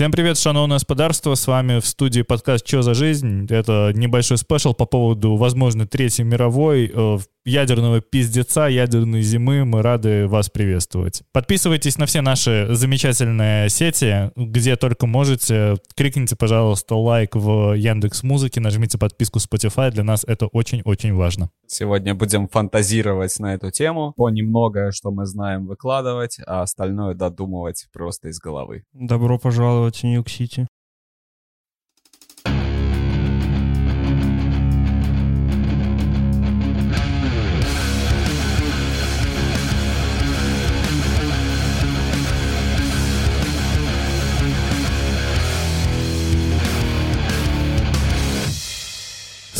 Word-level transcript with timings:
Всем 0.00 0.12
привет, 0.12 0.38
шановное 0.38 0.76
господарство, 0.76 1.34
с 1.34 1.46
вами 1.46 1.78
в 1.78 1.84
студии 1.84 2.22
подкаст 2.22 2.64
«Чё 2.64 2.80
за 2.80 2.94
жизнь?». 2.94 3.46
Это 3.50 3.92
небольшой 3.94 4.38
спешл 4.38 4.72
по 4.72 4.86
поводу, 4.86 5.36
возможно, 5.36 5.86
Третьей 5.86 6.24
мировой, 6.24 6.90
э, 6.90 7.18
ядерного 7.44 8.00
пиздеца, 8.00 8.66
ядерной 8.66 9.22
зимы. 9.22 9.64
Мы 9.64 9.82
рады 9.82 10.26
вас 10.26 10.50
приветствовать. 10.50 11.22
Подписывайтесь 11.32 11.98
на 11.98 12.06
все 12.06 12.20
наши 12.20 12.68
замечательные 12.70 13.68
сети, 13.68 14.30
где 14.36 14.76
только 14.76 15.06
можете. 15.06 15.76
Крикните, 15.96 16.36
пожалуйста, 16.36 16.96
лайк 16.96 17.34
в 17.34 17.74
Яндекс 17.74 18.22
Музыке, 18.22 18.60
нажмите 18.60 18.98
подписку 18.98 19.38
Spotify. 19.38 19.90
Для 19.90 20.04
нас 20.04 20.24
это 20.26 20.46
очень-очень 20.46 21.14
важно. 21.14 21.50
Сегодня 21.66 22.14
будем 22.14 22.48
фантазировать 22.48 23.38
на 23.38 23.54
эту 23.54 23.70
тему. 23.70 24.12
По 24.16 24.28
немногое, 24.28 24.90
что 24.90 25.10
мы 25.10 25.24
знаем, 25.24 25.66
выкладывать, 25.66 26.38
а 26.46 26.62
остальное 26.62 27.14
додумывать 27.14 27.86
просто 27.92 28.28
из 28.28 28.38
головы. 28.38 28.84
Добро 28.92 29.38
пожаловать 29.38 29.89
в 29.96 30.04
Нью-Йорк-Сити. 30.04 30.66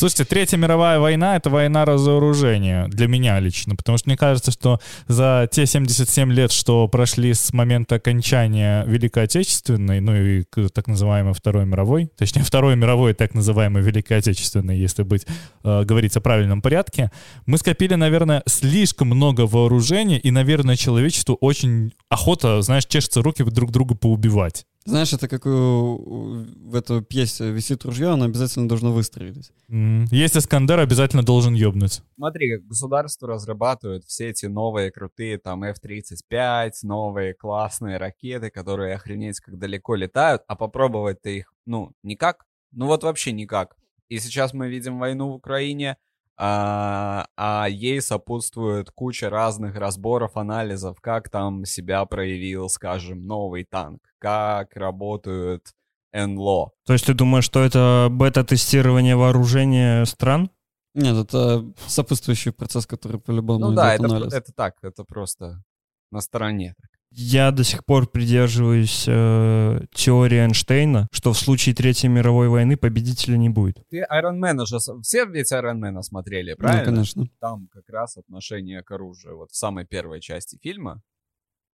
Слушайте, 0.00 0.24
Третья 0.24 0.56
мировая 0.56 0.98
война— 0.98 1.36
это 1.36 1.50
война 1.50 1.84
разоружения 1.84 2.88
для 2.88 3.06
меня 3.06 3.38
лично, 3.38 3.76
потому 3.76 3.98
что 3.98 4.08
мне 4.08 4.16
кажется, 4.16 4.50
что 4.50 4.80
за 5.08 5.46
те 5.52 5.66
77 5.66 6.32
лет, 6.32 6.52
что 6.52 6.88
прошли 6.88 7.34
с 7.34 7.52
момента 7.52 7.96
окончания 7.96 8.82
Великой 8.86 9.24
Отечественной, 9.24 10.00
ну 10.00 10.16
и 10.16 10.44
так 10.72 10.86
называемой 10.86 11.34
Второй 11.34 11.66
мировой, 11.66 12.10
точнее, 12.16 12.44
Второй 12.44 12.76
мировой, 12.76 13.12
так 13.12 13.34
называемой 13.34 13.82
Великой 13.82 14.16
Отечественной, 14.20 14.78
если 14.78 15.02
быть, 15.02 15.26
э, 15.64 15.84
говорить 15.84 16.16
о 16.16 16.22
правильном 16.22 16.62
порядке, 16.62 17.10
мы 17.44 17.58
скопили, 17.58 17.94
наверное, 17.94 18.42
слишком 18.46 19.08
много 19.08 19.42
вооружения, 19.42 20.18
и, 20.18 20.30
наверное, 20.30 20.76
человечеству 20.76 21.36
очень 21.42 21.92
охота, 22.08 22.62
знаешь, 22.62 22.86
чешется 22.86 23.20
руки 23.20 23.42
друг 23.42 23.70
друга 23.70 23.94
поубивать. 23.94 24.64
Знаешь, 24.86 25.12
это 25.12 25.28
как 25.28 25.44
у, 25.44 26.44
в 26.56 26.74
эту 26.74 27.02
пьесе 27.02 27.50
висит 27.50 27.84
ружье, 27.84 28.08
оно 28.08 28.24
обязательно 28.24 28.66
должно 28.66 28.92
выстрелить. 28.92 29.52
Mm. 29.68 30.06
Есть 30.10 30.36
Искандер, 30.36 30.80
обязательно 30.80 31.22
должен 31.22 31.52
ёбнуть. 31.52 32.00
Смотри, 32.16 32.56
как 32.56 32.66
государство 32.66 33.28
разрабатывает 33.28 34.04
все 34.04 34.30
эти 34.30 34.46
новые 34.46 34.90
крутые 34.90 35.38
там 35.38 35.64
F-35, 35.64 36.70
новые 36.82 37.34
классные 37.34 37.98
ракеты, 37.98 38.50
которые 38.50 38.94
охренеть 38.94 39.40
как 39.40 39.58
далеко 39.58 39.96
летают, 39.96 40.42
а 40.48 40.56
попробовать-то 40.56 41.28
их, 41.28 41.52
ну, 41.66 41.92
никак. 42.02 42.46
Ну 42.72 42.86
вот 42.86 43.04
вообще 43.04 43.32
никак. 43.32 43.76
И 44.08 44.18
сейчас 44.18 44.54
мы 44.54 44.68
видим 44.68 44.98
войну 44.98 45.28
в 45.28 45.34
Украине, 45.34 45.98
а, 46.42 47.26
а 47.36 47.68
ей 47.68 48.00
сопутствует 48.00 48.90
куча 48.90 49.28
разных 49.28 49.76
разборов, 49.76 50.38
анализов, 50.38 50.98
как 51.02 51.28
там 51.28 51.66
себя 51.66 52.06
проявил, 52.06 52.70
скажем, 52.70 53.26
новый 53.26 53.64
танк, 53.64 54.00
как 54.18 54.74
работают 54.74 55.74
НЛО. 56.14 56.70
То 56.86 56.94
есть 56.94 57.04
ты 57.04 57.12
думаешь, 57.12 57.44
что 57.44 57.62
это 57.62 58.08
бета-тестирование 58.10 59.16
вооружения 59.16 60.06
стран? 60.06 60.50
Нет, 60.94 61.14
это 61.14 61.70
сопутствующий 61.86 62.52
процесс, 62.52 62.86
который 62.86 63.20
по-любому 63.20 63.66
Ну 63.66 63.72
да, 63.74 63.94
это, 63.94 64.28
это 64.32 64.52
так, 64.54 64.76
это 64.80 65.04
просто 65.04 65.62
на 66.10 66.22
стороне. 66.22 66.74
Я 67.12 67.50
до 67.50 67.64
сих 67.64 67.84
пор 67.84 68.08
придерживаюсь 68.08 69.04
э, 69.08 69.80
теории 69.92 70.38
Эйнштейна, 70.38 71.08
что 71.10 71.32
в 71.32 71.38
случае 71.38 71.74
Третьей 71.74 72.08
мировой 72.08 72.48
войны 72.48 72.76
победителя 72.76 73.36
не 73.36 73.48
будет. 73.48 73.84
Ты 73.88 74.06
Iron 74.10 74.62
уже... 74.62 74.78
Все 75.02 75.26
ведь 75.26 75.52
Iron 75.52 76.02
смотрели, 76.02 76.54
правильно? 76.54 76.84
Да, 76.84 76.90
конечно. 76.90 77.24
Там 77.40 77.68
как 77.72 77.88
раз 77.88 78.16
отношение 78.16 78.82
к 78.82 78.92
оружию. 78.92 79.38
Вот 79.38 79.50
в 79.50 79.56
самой 79.56 79.86
первой 79.86 80.20
части 80.20 80.56
фильма 80.62 81.02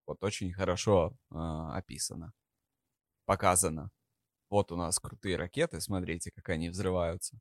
вот 0.07 0.23
очень 0.23 0.53
хорошо 0.53 1.17
э, 1.31 1.35
описано, 1.35 2.31
показано. 3.25 3.91
Вот 4.49 4.71
у 4.71 4.77
нас 4.77 4.99
крутые 4.99 5.35
ракеты, 5.35 5.81
смотрите, 5.81 6.31
как 6.33 6.47
они 6.49 6.69
взрываются. 6.69 7.37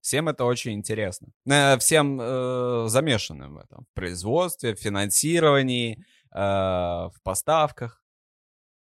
Всем 0.00 0.28
это 0.28 0.44
очень 0.44 0.74
интересно. 0.74 1.28
Э, 1.50 1.76
всем 1.78 2.20
э, 2.20 2.84
замешанным 2.88 3.54
в 3.54 3.58
этом. 3.58 3.86
В 3.90 3.94
производстве, 3.94 4.76
в 4.76 4.78
финансировании, 4.78 6.04
в 6.36 7.14
поставках. 7.22 8.02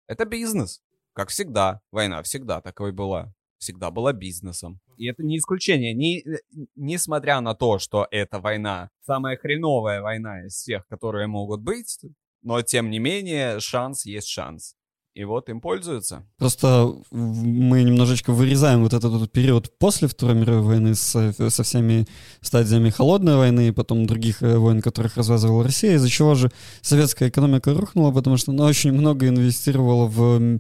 Это 0.07 0.25
бизнес. 0.25 0.81
Как 1.13 1.29
всегда. 1.29 1.81
Война 1.93 2.23
всегда 2.23 2.61
такой 2.61 2.93
была. 2.93 3.33
Всегда 3.59 3.91
была 3.91 4.13
бизнесом. 4.13 4.81
И 4.97 5.07
это 5.07 5.23
не 5.23 5.39
исключение. 5.39 5.95
Не, 5.95 6.21
э, 6.21 6.39
несмотря 6.75 7.41
на 7.41 7.55
то, 7.55 7.79
что 7.79 8.07
эта 8.11 8.41
война 8.41 8.91
самая 9.03 9.37
хреновая 9.37 10.03
война 10.03 10.47
из 10.47 10.55
всех, 10.55 10.87
которые 10.87 11.27
могут 11.27 11.61
быть, 11.63 12.01
но 12.43 12.63
тем 12.63 12.91
не 12.91 12.99
менее 12.99 13.61
шанс 13.61 14.07
есть 14.07 14.29
шанс. 14.29 14.77
И 15.15 15.23
вот 15.23 15.49
им 15.49 15.61
пользуются. 15.61 16.25
Просто 16.39 16.93
мы 17.13 17.85
немножечко 17.85 18.33
вырезаем 18.33 18.83
вот 18.83 18.95
этот 18.95 19.13
вот 19.13 19.31
период 19.31 19.71
после 19.79 20.09
Второй 20.09 20.35
мировой 20.35 20.63
войны 20.63 20.97
с, 20.97 21.33
со 21.51 21.63
всеми 21.63 22.07
стадиями 22.41 22.91
холодной 22.91 23.37
войны 23.37 23.69
и 23.69 23.71
потом 23.71 24.07
других 24.07 24.43
э, 24.43 24.59
войн, 24.59 24.83
которых 24.83 25.17
развязывала 25.17 25.63
Россия, 25.63 25.95
из-за 25.95 26.11
чего 26.11 26.35
же 26.35 26.51
советская 26.81 27.29
экономика 27.29 27.73
рухнула, 27.73 28.11
потому 28.11 28.37
что 28.37 28.51
она 28.51 28.65
очень 28.65 28.93
много 28.93 29.29
инвестировала 29.29 30.07
в 30.07 30.59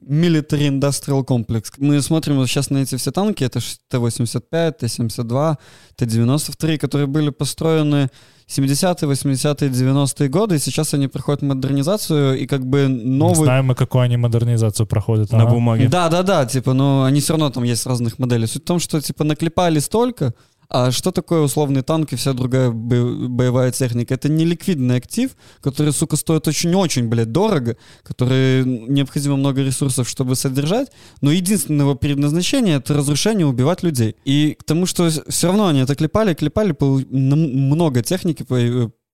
Military 0.00 0.68
Industrial 0.68 1.24
Complex. 1.24 1.72
Мы 1.78 2.02
смотрим 2.02 2.36
вот 2.36 2.48
сейчас 2.48 2.70
на 2.70 2.78
эти 2.78 2.96
все 2.96 3.10
танки, 3.10 3.44
это 3.44 3.60
Т-85, 3.88 4.72
Т-72, 4.72 5.56
Т-92, 5.96 6.78
которые 6.78 7.06
были 7.06 7.30
построены 7.30 8.10
70-е, 8.48 9.08
80-е, 9.08 9.70
90-е 9.70 10.28
годы, 10.28 10.56
и 10.56 10.58
сейчас 10.58 10.94
они 10.94 11.08
проходят 11.08 11.42
модернизацию, 11.42 12.38
и 12.38 12.46
как 12.46 12.66
бы 12.66 12.88
новые... 12.88 13.44
Знаем 13.44 13.66
мы, 13.66 13.74
какую 13.74 14.02
они 14.02 14.16
модернизацию 14.16 14.86
проходят. 14.86 15.32
На 15.32 15.42
ага. 15.42 15.50
бумаге. 15.50 15.88
Да-да-да, 15.88 16.46
типа, 16.46 16.72
но 16.72 17.04
они 17.04 17.20
все 17.20 17.34
равно 17.34 17.50
там 17.50 17.64
есть 17.64 17.86
разных 17.86 18.18
моделей. 18.18 18.46
Суть 18.46 18.62
в 18.62 18.66
том, 18.66 18.78
что, 18.78 19.00
типа, 19.00 19.24
наклепали 19.24 19.80
столько, 19.80 20.34
а 20.70 20.90
что 20.90 21.12
такое 21.12 21.40
условный 21.40 21.82
танк 21.82 22.12
и 22.12 22.16
вся 22.16 22.34
другая 22.34 22.70
боевая 22.70 23.72
техника? 23.72 24.14
Это 24.14 24.28
не 24.28 24.44
ликвидный 24.44 24.96
актив, 24.96 25.30
который, 25.62 25.92
сука, 25.92 26.16
стоит 26.16 26.46
очень-очень, 26.46 27.08
блядь, 27.08 27.32
дорого, 27.32 27.78
который 28.02 28.64
необходимо 28.64 29.36
много 29.36 29.62
ресурсов, 29.62 30.08
чтобы 30.08 30.36
содержать, 30.36 30.92
но 31.22 31.32
единственное 31.32 31.84
его 31.84 31.94
предназначение— 31.94 32.76
это 32.78 32.92
разрушение, 32.92 33.46
убивать 33.46 33.82
людей. 33.82 34.16
И 34.24 34.56
к 34.58 34.64
тому, 34.64 34.84
что 34.84 35.08
все 35.08 35.46
равно 35.46 35.68
они 35.68 35.80
это 35.80 35.94
клепали, 35.94 36.34
клепали, 36.34 36.76
много 37.10 38.02
техники 38.02 38.42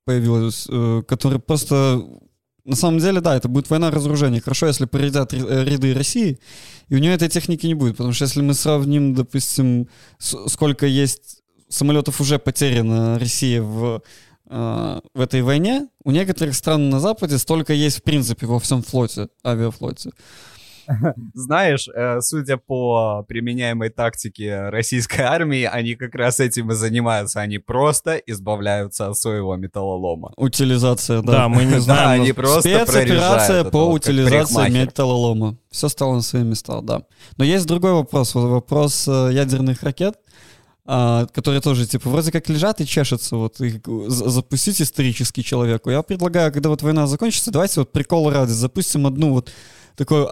появилось, 0.05 0.67
э, 0.69 1.03
которые 1.07 1.39
просто 1.41 2.03
на 2.65 2.77
самом 2.77 2.99
деле, 2.99 3.21
да, 3.21 3.37
это 3.37 3.47
будет 3.47 3.69
война 3.69 3.91
разоружения. 3.91 4.41
Хорошо, 4.41 4.67
если 4.67 4.87
пройдят 4.87 5.35
э, 5.35 5.65
ряды 5.65 5.93
России, 5.93 6.39
и 6.89 6.95
у 6.95 6.99
нее 6.99 7.13
этой 7.13 7.29
техники 7.29 7.67
не 7.67 7.75
будет. 7.75 7.99
Потому 7.99 8.15
что 8.15 8.25
если 8.25 8.41
мы 8.41 8.55
сравним, 8.55 9.15
допустим, 9.15 9.89
сколько 10.19 10.87
есть 10.87 11.44
самолетов 11.75 12.21
уже 12.21 12.39
потеряно 12.39 13.19
России 13.19 13.59
в, 13.59 14.03
э, 14.49 15.01
в 15.15 15.21
этой 15.21 15.43
войне. 15.43 15.89
У 16.05 16.11
некоторых 16.11 16.55
стран 16.55 16.91
на 16.91 17.01
Западе 17.01 17.39
столько 17.39 17.73
есть, 17.73 17.99
в 17.99 18.03
принципе, 18.03 18.47
во 18.47 18.59
всем 18.59 18.83
флоте, 18.83 19.29
авиафлоте. 19.45 20.11
Знаешь, 21.33 21.89
э, 21.89 22.21
судя 22.21 22.59
по 22.59 23.25
применяемой 23.27 23.89
тактике 23.89 24.69
российской 24.69 25.21
армии, 25.23 25.65
они 25.65 25.95
как 25.95 26.15
раз 26.15 26.41
этим 26.41 26.71
и 26.71 26.75
занимаются. 26.75 27.41
Они 27.41 27.59
просто 27.59 28.17
избавляются 28.17 29.09
от 29.09 29.17
своего 29.17 29.57
металлолома. 29.57 30.33
Утилизация, 30.37 31.23
да. 31.23 31.33
Да, 31.33 31.49
мы 31.49 31.65
не 31.65 31.71
знаем. 31.81 32.05
Да, 32.05 32.11
они 32.23 32.33
просто 32.33 32.61
Спецоперация 32.61 33.65
по 33.65 33.91
утилизации 33.91 34.71
металлолома. 34.71 35.57
Все 35.71 35.89
стало 35.89 36.17
на 36.17 36.23
свои 36.23 36.43
места, 36.43 36.81
да. 36.83 37.03
Но 37.39 37.45
есть 37.45 37.67
другой 37.67 37.93
вопрос. 37.95 38.35
Вопрос 38.35 39.09
э, 39.09 39.31
ядерных 39.33 39.83
ракет 39.83 40.17
а, 40.87 41.27
которые 41.27 41.61
тоже, 41.63 41.87
типа, 41.87 42.11
вроде 42.11 42.31
как 42.31 42.49
лежат 42.49 42.81
и 42.81 42.87
чешутся, 42.87 43.37
вот, 43.37 43.61
их 43.61 43.81
запустить 44.09 44.83
исторически 44.83 45.41
человеку. 45.41 45.91
Я 45.91 46.03
предлагаю, 46.03 46.53
когда 46.53 46.69
вот 46.69 46.83
война 46.83 47.07
закончится, 47.07 47.51
давайте 47.51 47.81
вот 47.81 47.93
прикол 47.93 48.31
ради 48.31 48.51
запустим 48.51 49.07
одну 49.07 49.33
вот 49.33 49.51
такую 49.97 50.29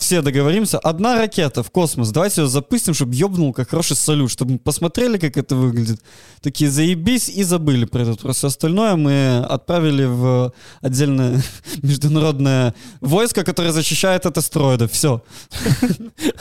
все 0.00 0.22
договоримся, 0.22 0.78
одна 0.78 1.16
ракета 1.16 1.62
в 1.62 1.70
космос, 1.70 2.10
давайте 2.10 2.40
ее 2.40 2.48
запустим, 2.48 2.94
чтобы 2.94 3.14
ёбнул 3.14 3.52
как 3.52 3.68
хороший 3.68 3.96
салют, 3.96 4.30
чтобы 4.30 4.52
мы 4.52 4.58
посмотрели, 4.58 5.18
как 5.18 5.36
это 5.36 5.54
выглядит. 5.54 6.02
Такие 6.40 6.70
заебись 6.70 7.28
и 7.28 7.42
забыли 7.42 7.84
про 7.84 8.02
это. 8.02 8.14
Просто 8.14 8.46
остальное 8.46 8.96
мы 8.96 9.38
отправили 9.38 10.06
в 10.06 10.54
отдельное 10.80 11.42
международное 11.82 12.74
войско, 13.02 13.44
которое 13.44 13.72
защищает 13.72 14.24
от 14.24 14.38
астероидов. 14.38 14.90
Все. 14.90 15.22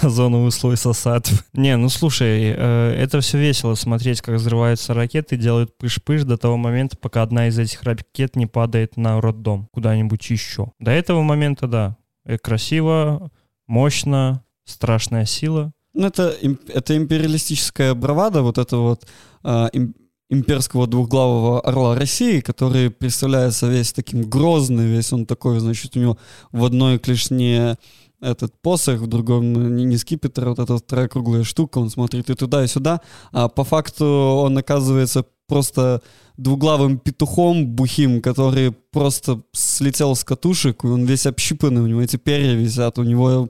Озоновый 0.01 0.53
слой 0.53 0.77
сосад. 0.77 1.29
Не, 1.51 1.75
ну 1.75 1.89
слушай, 1.89 2.53
э, 2.55 2.95
это 2.97 3.19
все 3.19 3.37
весело 3.37 3.75
смотреть, 3.75 4.21
как 4.21 4.35
взрываются 4.35 4.93
ракеты, 4.93 5.35
делают 5.35 5.77
пыш-пыш 5.77 6.23
до 6.23 6.37
того 6.37 6.55
момента, 6.55 6.95
пока 6.95 7.23
одна 7.23 7.49
из 7.49 7.59
этих 7.59 7.83
ракет 7.83 8.37
не 8.37 8.45
падает 8.45 8.95
на 8.95 9.19
роддом 9.19 9.67
куда-нибудь 9.73 10.29
еще. 10.29 10.71
До 10.79 10.91
этого 10.91 11.23
момента, 11.23 11.67
да, 11.67 11.97
э, 12.23 12.37
красиво, 12.37 13.29
мощно, 13.69 14.43
страшная 14.65 15.25
сила. 15.25 15.71
Ну, 15.93 16.07
это, 16.07 16.35
это 16.67 16.97
империалистическая 16.97 17.93
бравада, 17.93 18.41
вот 18.41 18.57
это 18.57 18.77
вот 18.77 19.07
а, 19.43 19.67
им- 19.73 19.95
имперского 20.29 20.87
двухглавого 20.87 21.61
орла 21.61 21.95
России, 21.95 22.41
который 22.41 22.89
представляется 22.89 23.67
весь 23.67 23.93
таким 23.93 24.29
грозный, 24.29 24.85
весь 24.87 25.13
он 25.13 25.25
такой, 25.25 25.59
значит, 25.59 25.95
у 25.95 25.99
него 25.99 26.17
в 26.51 26.65
одной 26.65 26.99
клешне 26.99 27.77
этот 28.21 28.53
посох, 28.61 29.01
в 29.01 29.07
другом 29.07 29.75
не, 29.75 29.85
не 29.85 29.97
скипетр, 29.97 30.49
вот 30.49 30.59
эта 30.59 30.77
вторая 30.77 31.07
круглая 31.07 31.43
штука, 31.43 31.79
он 31.79 31.89
смотрит 31.89 32.29
и 32.29 32.35
туда, 32.35 32.63
и 32.63 32.67
сюда, 32.67 33.01
а 33.31 33.47
по 33.47 33.63
факту 33.63 34.05
он 34.05 34.57
оказывается 34.57 35.25
просто 35.49 36.01
двуглавым 36.37 36.97
петухом 36.97 37.67
бухим, 37.67 38.21
который 38.21 38.71
просто 38.71 39.41
слетел 39.51 40.15
с 40.15 40.23
катушек, 40.23 40.83
и 40.83 40.87
он 40.87 41.03
весь 41.03 41.25
общипанный, 41.25 41.81
у 41.81 41.87
него 41.87 42.01
эти 42.01 42.15
перья 42.15 42.53
висят, 42.53 42.97
у 42.97 43.03
него 43.03 43.49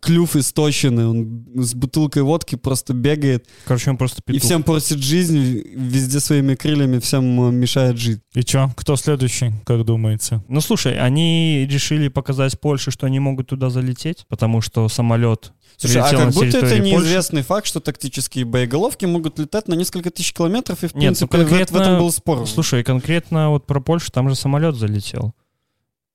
клюв 0.00 0.36
истощенный, 0.36 1.06
он 1.06 1.44
с 1.56 1.74
бутылкой 1.74 2.22
водки 2.22 2.54
просто 2.54 2.94
бегает 2.94 3.46
Короче, 3.64 3.90
он 3.90 3.96
просто 3.96 4.20
и 4.20 4.32
петух. 4.32 4.42
всем 4.42 4.62
портит 4.62 4.98
жизнь, 4.98 5.36
везде 5.38 6.20
своими 6.20 6.54
крыльями 6.54 7.00
всем 7.00 7.48
э, 7.48 7.50
мешает 7.50 7.96
жить. 7.98 8.20
И 8.34 8.44
чё, 8.44 8.70
кто 8.76 8.94
следующий, 8.94 9.52
как 9.66 9.84
думаете? 9.84 10.42
Ну, 10.48 10.60
слушай, 10.60 10.96
они 10.98 11.66
решили 11.68 12.06
показать 12.08 12.60
Польше, 12.60 12.92
что 12.92 13.06
они 13.06 13.18
могут 13.18 13.48
туда 13.48 13.70
залететь, 13.70 14.24
потому 14.28 14.60
что 14.60 14.88
самолет 14.88 15.52
Слушай, 15.80 16.02
а 16.02 16.10
как 16.10 16.34
будто 16.34 16.46
это 16.46 16.60
территорию 16.60 16.82
Польши. 16.90 17.04
неизвестный 17.06 17.42
факт, 17.42 17.66
что 17.66 17.78
тактические 17.80 18.44
боеголовки 18.44 19.04
могут 19.06 19.38
летать 19.38 19.68
на 19.68 19.74
несколько 19.74 20.10
тысяч 20.10 20.32
километров, 20.32 20.82
и 20.82 20.88
в 20.88 20.94
Нет, 20.94 21.20
ну, 21.20 21.26
принципе 21.26 21.26
в- 21.26 21.30
в, 21.30 21.48
конкретно- 21.48 21.78
этом 21.78 21.98
был 21.98 22.10
спор. 22.12 22.46
Слушай, 22.48 22.82
конкретно 22.82 23.50
вот 23.50 23.66
про 23.66 23.80
Польшу, 23.80 24.10
там 24.10 24.28
же 24.28 24.34
самолет 24.34 24.74
залетел. 24.74 25.34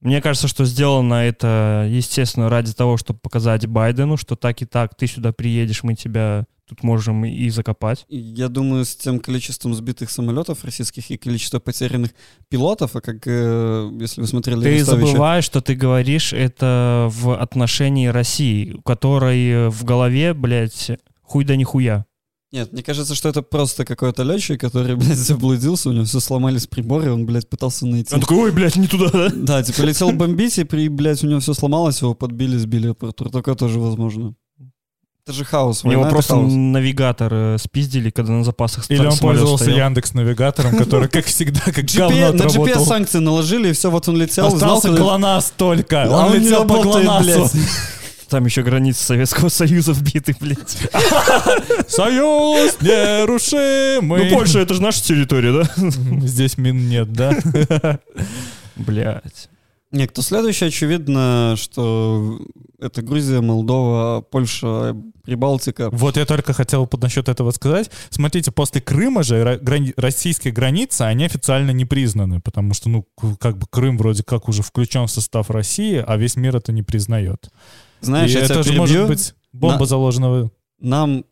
Мне 0.02 0.22
кажется, 0.22 0.50
что 0.50 0.66
сделано 0.66 1.14
это, 1.14 1.88
естественно, 1.90 2.50
ради 2.50 2.74
того, 2.74 2.98
чтобы 2.98 3.20
показать 3.20 3.66
Байдену, 3.66 4.18
что 4.18 4.36
так 4.36 4.62
и 4.62 4.66
так, 4.66 4.96
ты 4.96 5.08
сюда 5.08 5.32
приедешь, 5.32 5.82
мы 5.84 5.96
тебя 5.96 6.46
тут 6.68 6.84
можем 6.84 7.26
и 7.26 7.50
закопать. 7.50 8.06
Я 8.10 8.48
думаю, 8.48 8.86
с 8.86 8.96
тем 8.96 9.20
количеством 9.20 9.74
сбитых 9.74 10.10
самолетов 10.10 10.64
российских 10.64 11.10
и 11.12 11.18
количеством 11.18 11.62
потерянных 11.62 12.12
пилотов, 12.50 12.96
а 12.96 13.02
как, 13.02 13.18
э, 13.26 13.90
если 14.00 14.22
вы 14.22 14.28
смотрели 14.28 14.62
Ты 14.62 14.78
Арестовича- 14.78 14.86
забываешь, 15.08 15.44
что 15.46 15.62
ты 15.62 15.76
говоришь 15.76 16.34
это 16.34 17.10
в 17.12 17.38
отношении 17.40 18.08
России, 18.08 18.74
у 18.74 18.82
которой 18.82 19.70
в 19.70 19.84
голове, 19.84 20.34
блядь, 20.34 20.92
хуй 21.22 21.44
да 21.46 21.56
нихуя. 21.56 22.06
Нет, 22.54 22.72
мне 22.72 22.84
кажется, 22.84 23.16
что 23.16 23.30
это 23.30 23.42
просто 23.42 23.84
какой-то 23.84 24.22
летчик, 24.22 24.62
который, 24.62 24.96
блядь, 24.96 25.18
заблудился, 25.18 25.90
у 25.90 25.92
него 25.92 26.06
все 26.06 26.20
сломались 26.20 26.68
приборы, 26.68 27.12
он, 27.12 27.26
блядь, 27.26 27.50
пытался 27.50 27.88
найти. 27.88 28.14
Он 28.14 28.22
такой, 28.22 28.38
ой, 28.38 28.52
блядь, 28.52 28.76
не 28.76 28.88
туда, 28.88 29.10
да? 29.10 29.30
Да, 29.34 29.64
типа 29.64 29.82
летел 29.82 30.12
бомбить, 30.12 30.60
и, 30.60 30.64
при, 30.64 30.88
блядь, 30.88 31.24
у 31.24 31.28
него 31.28 31.40
все 31.40 31.56
сломалось, 31.56 32.02
его 32.02 32.14
подбили, 32.14 32.56
сбили 32.58 32.90
аппаратуру. 32.90 33.32
Такое 33.32 33.56
тоже 33.56 33.80
возможно. 33.80 34.36
Это 35.26 35.38
же 35.38 35.46
хаос. 35.46 35.86
У 35.86 35.90
него 35.90 36.04
просто 36.10 36.34
хаос. 36.34 36.52
навигатор 36.52 37.34
э, 37.34 37.58
спиздили, 37.58 38.10
когда 38.10 38.34
на 38.34 38.44
запасах 38.44 38.92
Или 38.92 39.06
он 39.06 39.18
пользовался 39.18 39.64
стоял. 39.64 39.88
Яндекс 39.88 40.14
навигатором, 40.14 40.78
который, 40.78 41.08
как 41.08 41.26
всегда, 41.26 41.62
как 41.62 41.86
говно 41.86 42.34
на. 42.34 42.44
GPS 42.44 42.84
санкции 42.84 43.20
наложили, 43.20 43.70
и 43.70 43.72
все, 43.72 43.90
вот 43.90 44.06
он 44.10 44.18
летел, 44.18 44.48
Остался 44.48 44.92
ГЛОНАСС 44.92 45.54
только. 45.56 46.04
А 46.04 46.26
Он 46.26 46.34
не 46.34 46.40
летел 46.40 46.68
по 46.68 46.82
ГЛОНАССу. 46.82 47.24
блядь. 47.24 47.52
Там 48.28 48.46
еще 48.46 48.64
границы 48.64 49.02
Советского 49.02 49.48
Союза 49.48 49.94
вбиты, 49.94 50.36
блядь. 50.42 50.78
Союз 51.88 52.82
нерушимый. 52.82 54.30
Ну, 54.30 54.36
Польша, 54.36 54.60
это 54.60 54.74
же 54.74 54.82
наша 54.82 55.04
территория, 55.04 55.54
да? 55.54 55.70
Здесь 56.26 56.58
мин 56.58 56.90
нет, 56.90 57.14
да? 57.14 57.34
Блядь. 58.76 59.50
Не, 59.94 60.08
кто 60.08 60.22
следующий, 60.24 60.66
очевидно, 60.66 61.54
что 61.58 62.40
это 62.80 63.02
Грузия, 63.04 63.42
Молдова, 63.42 64.22
Польша, 64.22 64.96
Прибалтика. 65.24 65.90
Вот 65.92 66.18
я 66.18 66.26
только 66.26 66.52
хотел 66.52 66.88
под 66.88 67.02
насчет 67.04 67.30
этого 67.30 67.52
сказать. 67.52 67.92
Смотрите, 68.10 68.52
после 68.52 68.82
Крыма 68.82 69.22
же 69.24 69.36
ра- 69.36 69.60
грани- 69.64 69.94
российские 69.96 70.52
границы, 70.52 71.04
они 71.04 71.26
официально 71.26 71.70
не 71.72 71.86
признаны, 71.86 72.42
потому 72.42 72.74
что, 72.74 72.90
ну, 72.90 73.06
как 73.40 73.58
бы 73.60 73.68
Крым 73.70 73.98
вроде 74.00 74.24
как 74.24 74.50
уже 74.50 74.64
включен 74.64 75.06
в 75.06 75.12
состав 75.12 75.50
России, 75.52 76.04
а 76.06 76.18
весь 76.18 76.36
мир 76.36 76.56
это 76.58 76.72
не 76.72 76.82
признает. 76.82 77.50
Знаешь, 78.02 78.32
И 78.32 78.34
я 78.34 78.46
тебя 78.46 78.56
это 78.56 78.64
же 78.64 78.70
перебью. 78.72 78.82
может 78.82 79.08
быть 79.08 79.34
бомба 79.54 79.80
На- 79.82 79.86
заложенного. 79.86 80.52
Нам, 80.82 81.24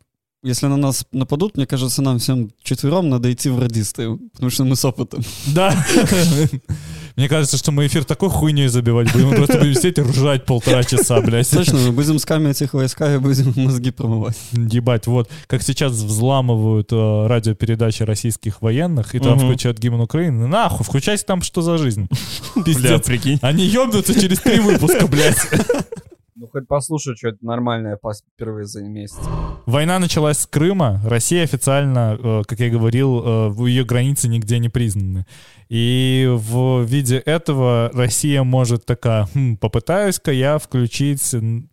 если 0.44 0.68
на 0.68 0.76
нас 0.76 1.04
нападут, 1.12 1.56
мне 1.56 1.66
кажется, 1.66 2.00
нам 2.00 2.18
всем 2.20 2.50
четвером 2.62 3.08
надо 3.10 3.30
идти 3.32 3.50
в 3.50 3.58
радисты, 3.58 4.16
потому 4.32 4.50
что 4.50 4.64
мы 4.64 4.76
с 4.76 4.84
опытом. 4.84 5.22
Да. 5.48 5.84
Мне 7.16 7.28
кажется, 7.28 7.56
что 7.56 7.72
мы 7.72 7.86
эфир 7.86 8.04
такой 8.04 8.30
хуйней 8.30 8.68
забивать 8.68 9.12
будем. 9.12 9.28
Мы 9.30 9.36
просто 9.36 9.58
будем 9.58 9.74
сидеть 9.74 9.98
и 9.98 10.02
ржать 10.02 10.44
полтора 10.46 10.82
часа, 10.84 11.20
блядь. 11.20 11.50
Точно, 11.50 11.78
мы 11.78 11.92
будем 11.92 12.18
скамить 12.18 12.60
их 12.62 12.74
войска 12.74 13.14
и 13.14 13.18
будем 13.18 13.52
мозги 13.56 13.90
промывать. 13.90 14.36
Ебать, 14.52 15.06
вот 15.06 15.28
как 15.46 15.62
сейчас 15.62 15.92
взламывают 15.92 16.88
э, 16.92 17.26
радиопередачи 17.26 18.02
российских 18.02 18.62
военных, 18.62 19.14
и 19.14 19.18
там 19.18 19.36
Мгм. 19.36 19.46
включают 19.46 19.78
гимн 19.78 20.00
Украины. 20.00 20.46
Нахуй, 20.46 20.84
включайте 20.84 21.24
там 21.24 21.42
что 21.42 21.62
за 21.62 21.78
жизнь. 21.78 22.08
Бля, 22.54 22.64
Пиздец. 22.64 23.02
прикинь. 23.06 23.38
Они 23.42 23.64
ебнутся 23.66 24.18
через 24.18 24.38
три 24.40 24.58
выпуска, 24.60 25.06
блядь. 25.06 25.36
Ну, 26.42 26.48
хоть 26.48 26.66
послушай, 26.66 27.14
что 27.16 27.28
это 27.28 27.38
нормальное 27.42 27.96
впервые 28.34 28.64
за 28.66 28.82
месяц. 28.82 29.16
Война 29.64 30.00
началась 30.00 30.38
с 30.38 30.46
Крыма. 30.48 31.00
Россия 31.04 31.44
официально, 31.44 32.18
э, 32.20 32.42
как 32.48 32.58
я 32.58 32.68
говорил, 32.68 33.22
э, 33.24 33.68
ее 33.68 33.84
границы 33.84 34.26
нигде 34.26 34.58
не 34.58 34.68
признаны. 34.68 35.24
И 35.68 36.26
в 36.28 36.82
виде 36.82 37.18
этого 37.18 37.92
Россия 37.94 38.42
может 38.42 38.84
такая, 38.84 39.28
«Хм, 39.32 39.56
попытаюсь-ка 39.56 40.32
я 40.32 40.58
включить 40.58 41.22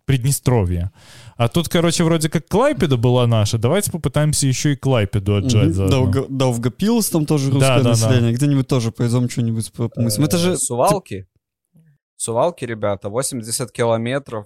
Приднестровье. 0.06 0.92
А 1.36 1.48
тут, 1.48 1.68
короче, 1.68 2.04
вроде 2.04 2.30
как 2.30 2.48
Клайпеда 2.48 2.98
была 2.98 3.26
наша. 3.26 3.58
Давайте 3.58 3.90
попытаемся 3.90 4.46
еще 4.46 4.74
и 4.74 4.76
Клайпеду 4.76 5.38
отжать 5.38 5.74
заодно. 5.74 5.98
Долго, 5.98 6.26
Долгопилс, 6.30 7.10
там 7.10 7.26
тоже 7.26 7.50
русское 7.50 7.60
Да, 7.60 7.78
да, 7.78 7.84
да. 7.84 7.90
население. 7.90 8.34
Где-нибудь 8.34 8.68
тоже 8.68 8.92
пойдем 8.92 9.28
что-нибудь 9.30 9.74
по- 9.74 9.90
помыслим. 9.90 10.26
Это 10.26 10.38
же... 10.38 10.52
Э, 10.52 10.58
Сувалки. 10.58 11.26
Сувалки, 12.18 12.66
ребята, 12.66 13.10
80 13.10 13.72
километров. 13.72 14.46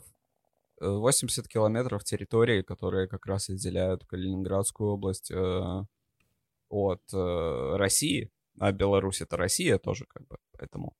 Э, 0.83 0.89
80 0.89 1.47
километров 1.47 2.03
территории, 2.03 2.61
которые 2.61 3.07
как 3.07 3.25
раз 3.25 3.49
отделяют 3.49 4.05
Калининградскую 4.05 4.91
область 4.91 5.31
э, 5.31 5.61
от 6.69 7.01
э, 7.13 7.75
России. 7.77 8.29
А 8.59 8.71
Беларусь 8.71 9.21
это 9.21 9.37
Россия 9.37 9.77
тоже, 9.79 10.05
как 10.07 10.27
бы, 10.27 10.37
поэтому... 10.57 10.93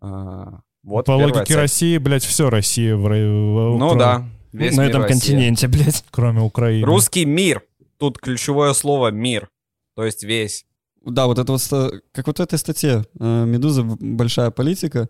а, 0.00 0.60
вот 0.84 1.06
По 1.06 1.12
логике 1.12 1.44
цель. 1.44 1.56
России, 1.56 1.98
блядь, 1.98 2.24
все 2.24 2.50
Россия. 2.50 2.96
В, 2.96 3.02
в- 3.02 3.78
Ну 3.78 3.78
кроме- 3.78 3.98
да. 3.98 4.28
весь 4.52 4.76
На 4.76 4.82
мир 4.82 4.90
этом 4.90 5.02
Россия. 5.02 5.18
континенте, 5.20 5.68
блядь. 5.68 6.04
Кроме 6.10 6.40
Украины. 6.40 6.84
Русский 6.86 7.24
мир. 7.24 7.62
Тут 7.98 8.18
ключевое 8.18 8.72
слово 8.74 9.10
мир. 9.10 9.48
То 9.94 10.04
есть 10.04 10.22
весь. 10.24 10.66
Да, 11.04 11.26
вот 11.26 11.38
это 11.38 11.50
вот, 11.52 11.60
как 12.12 12.26
вот 12.28 12.38
в 12.38 12.42
этой 12.42 12.58
статье 12.58 13.04
э, 13.18 13.44
«Медуза. 13.44 13.82
Большая 13.84 14.50
политика», 14.52 15.00
э, 15.00 15.06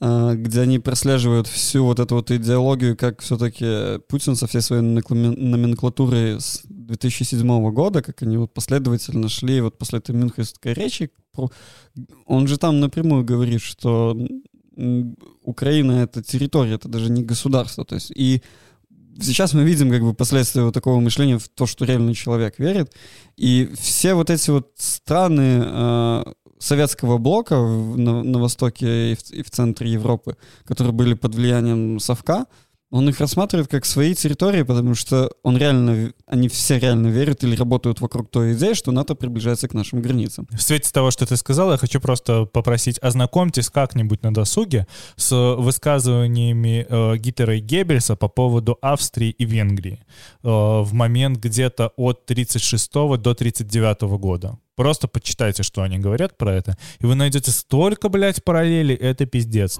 где 0.00 0.60
они 0.60 0.78
прослеживают 0.78 1.46
всю 1.46 1.84
вот 1.84 2.00
эту 2.00 2.16
вот 2.16 2.30
идеологию, 2.30 2.96
как 2.96 3.22
все-таки 3.22 4.00
Путин 4.08 4.34
со 4.34 4.46
всей 4.46 4.60
своей 4.60 4.82
номенклатурой 4.82 6.40
с 6.40 6.62
2007 6.64 7.70
года, 7.70 8.02
как 8.02 8.22
они 8.22 8.36
вот 8.36 8.52
последовательно 8.52 9.28
шли 9.28 9.60
вот 9.60 9.78
после 9.78 10.00
этой 10.00 10.14
мюнхенской 10.14 10.74
речи, 10.74 11.10
он 12.26 12.46
же 12.46 12.58
там 12.58 12.80
напрямую 12.80 13.24
говорит, 13.24 13.62
что 13.62 14.16
Украина— 15.42 15.92
это 16.02 16.22
территория, 16.22 16.74
это 16.74 16.88
даже 16.88 17.10
не 17.10 17.22
государство, 17.22 17.84
то 17.84 17.94
есть 17.94 18.10
и 18.10 18.42
сейчас 19.20 19.54
мы 19.54 19.62
видим 19.62 19.90
как 19.90 20.02
бы 20.02 20.14
последствия 20.14 20.62
вот 20.62 20.74
такого 20.74 21.00
мышления 21.00 21.38
в 21.38 21.48
то, 21.48 21.66
что 21.66 21.84
реальный 21.84 22.14
человек 22.14 22.58
верит, 22.58 22.92
и 23.36 23.70
все 23.78 24.14
вот 24.14 24.30
эти 24.30 24.50
вот 24.50 24.72
страны 24.76 25.62
э, 25.64 26.24
советского 26.64 27.18
блока 27.18 27.56
на, 27.56 28.22
на 28.22 28.38
востоке 28.38 29.12
и 29.12 29.14
в, 29.14 29.30
и 29.30 29.42
в 29.42 29.50
центре 29.50 29.90
Европы, 29.90 30.36
которые 30.64 30.92
были 30.92 31.14
под 31.14 31.34
влиянием 31.34 31.98
Совка, 32.00 32.46
он 32.94 33.08
их 33.08 33.18
рассматривает 33.18 33.66
как 33.66 33.84
свои 33.84 34.14
территории, 34.14 34.62
потому 34.62 34.94
что 34.94 35.28
он 35.42 35.56
реально, 35.56 36.12
они 36.28 36.48
все 36.48 36.78
реально 36.78 37.08
верят 37.08 37.42
или 37.42 37.56
работают 37.56 38.00
вокруг 38.00 38.30
той 38.30 38.52
идеи, 38.52 38.74
что 38.74 38.92
НАТО 38.92 39.16
приближается 39.16 39.66
к 39.66 39.74
нашим 39.74 40.00
границам. 40.00 40.46
В 40.52 40.62
свете 40.62 40.92
того, 40.92 41.10
что 41.10 41.26
ты 41.26 41.36
сказал, 41.36 41.72
я 41.72 41.76
хочу 41.76 42.00
просто 42.00 42.44
попросить, 42.44 43.00
ознакомьтесь 43.02 43.68
как-нибудь 43.68 44.22
на 44.22 44.32
досуге 44.32 44.86
с 45.16 45.34
высказываниями 45.56 46.86
э, 46.88 47.16
Гитлера 47.16 47.56
и 47.56 47.60
Геббельса 47.60 48.14
по 48.14 48.28
поводу 48.28 48.78
Австрии 48.80 49.30
и 49.30 49.44
Венгрии 49.44 49.98
э, 50.44 50.48
в 50.48 50.92
момент 50.92 51.38
где-то 51.38 51.92
от 51.96 52.26
36 52.26 52.92
до 52.92 53.34
39 53.34 54.02
года. 54.20 54.56
Просто 54.76 55.06
почитайте, 55.06 55.62
что 55.62 55.82
они 55.82 55.98
говорят 55.98 56.36
про 56.36 56.52
это, 56.52 56.76
и 56.98 57.06
вы 57.06 57.14
найдете 57.14 57.52
столько, 57.52 58.08
блядь, 58.08 58.42
параллелей, 58.42 58.96
это 58.96 59.24
пиздец. 59.24 59.78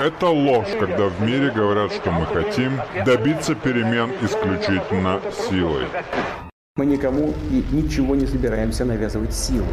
Это 0.00 0.26
ложь, 0.26 0.68
когда 0.78 1.06
в 1.06 1.20
мире 1.22 1.52
говорят, 1.52 1.92
что 1.92 2.10
мы 2.10 2.26
хотим 2.26 2.80
добиться 3.04 3.54
перемен 3.54 4.10
исключительно 4.20 5.20
силой. 5.48 5.86
Мы 6.76 6.86
никому 6.86 7.34
и 7.50 7.64
ничего 7.72 8.16
не 8.16 8.26
собираемся 8.26 8.84
навязывать 8.84 9.34
силой. 9.34 9.66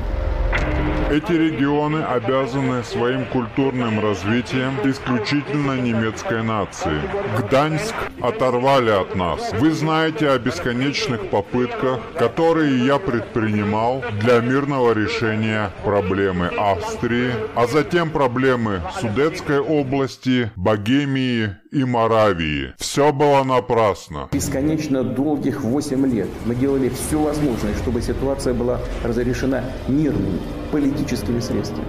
Эти 1.09 1.33
регионы 1.33 1.99
обязаны 1.99 2.83
своим 2.83 3.25
культурным 3.25 3.99
развитием 3.99 4.73
исключительно 4.83 5.79
немецкой 5.79 6.43
нации. 6.43 6.99
Гданьск 7.37 7.93
оторвали 8.21 8.89
от 8.89 9.15
нас. 9.15 9.53
Вы 9.59 9.71
знаете 9.71 10.29
о 10.29 10.39
бесконечных 10.39 11.29
попытках, 11.29 11.99
которые 12.17 12.85
я 12.85 12.97
предпринимал 12.97 14.03
для 14.19 14.39
мирного 14.39 14.93
решения 14.93 15.71
проблемы 15.83 16.47
Австрии, 16.57 17.31
а 17.55 17.67
затем 17.67 18.09
проблемы 18.09 18.81
Судетской 18.99 19.59
области, 19.59 20.51
Богемии 20.55 21.55
и 21.71 21.83
Моравии. 21.83 22.73
Все 22.77 23.13
было 23.13 23.43
напрасно. 23.43 24.29
Бесконечно 24.31 25.03
долгих 25.03 25.61
8 25.61 26.11
лет 26.11 26.29
мы 26.45 26.55
делали 26.55 26.89
все 26.89 27.19
возможное, 27.19 27.75
чтобы 27.75 28.01
ситуация 28.01 28.53
была 28.53 28.79
разрешена 29.03 29.63
мирными 29.87 30.39
политическими 30.75 31.39
средствами. 31.39 31.87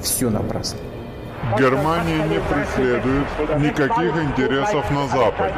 Все 0.00 0.30
напрасно. 0.30 0.80
Германия 1.56 2.24
не 2.26 2.40
преследует 2.40 3.26
никаких 3.60 4.16
интересов 4.24 4.90
на 4.90 5.06
Западе. 5.06 5.54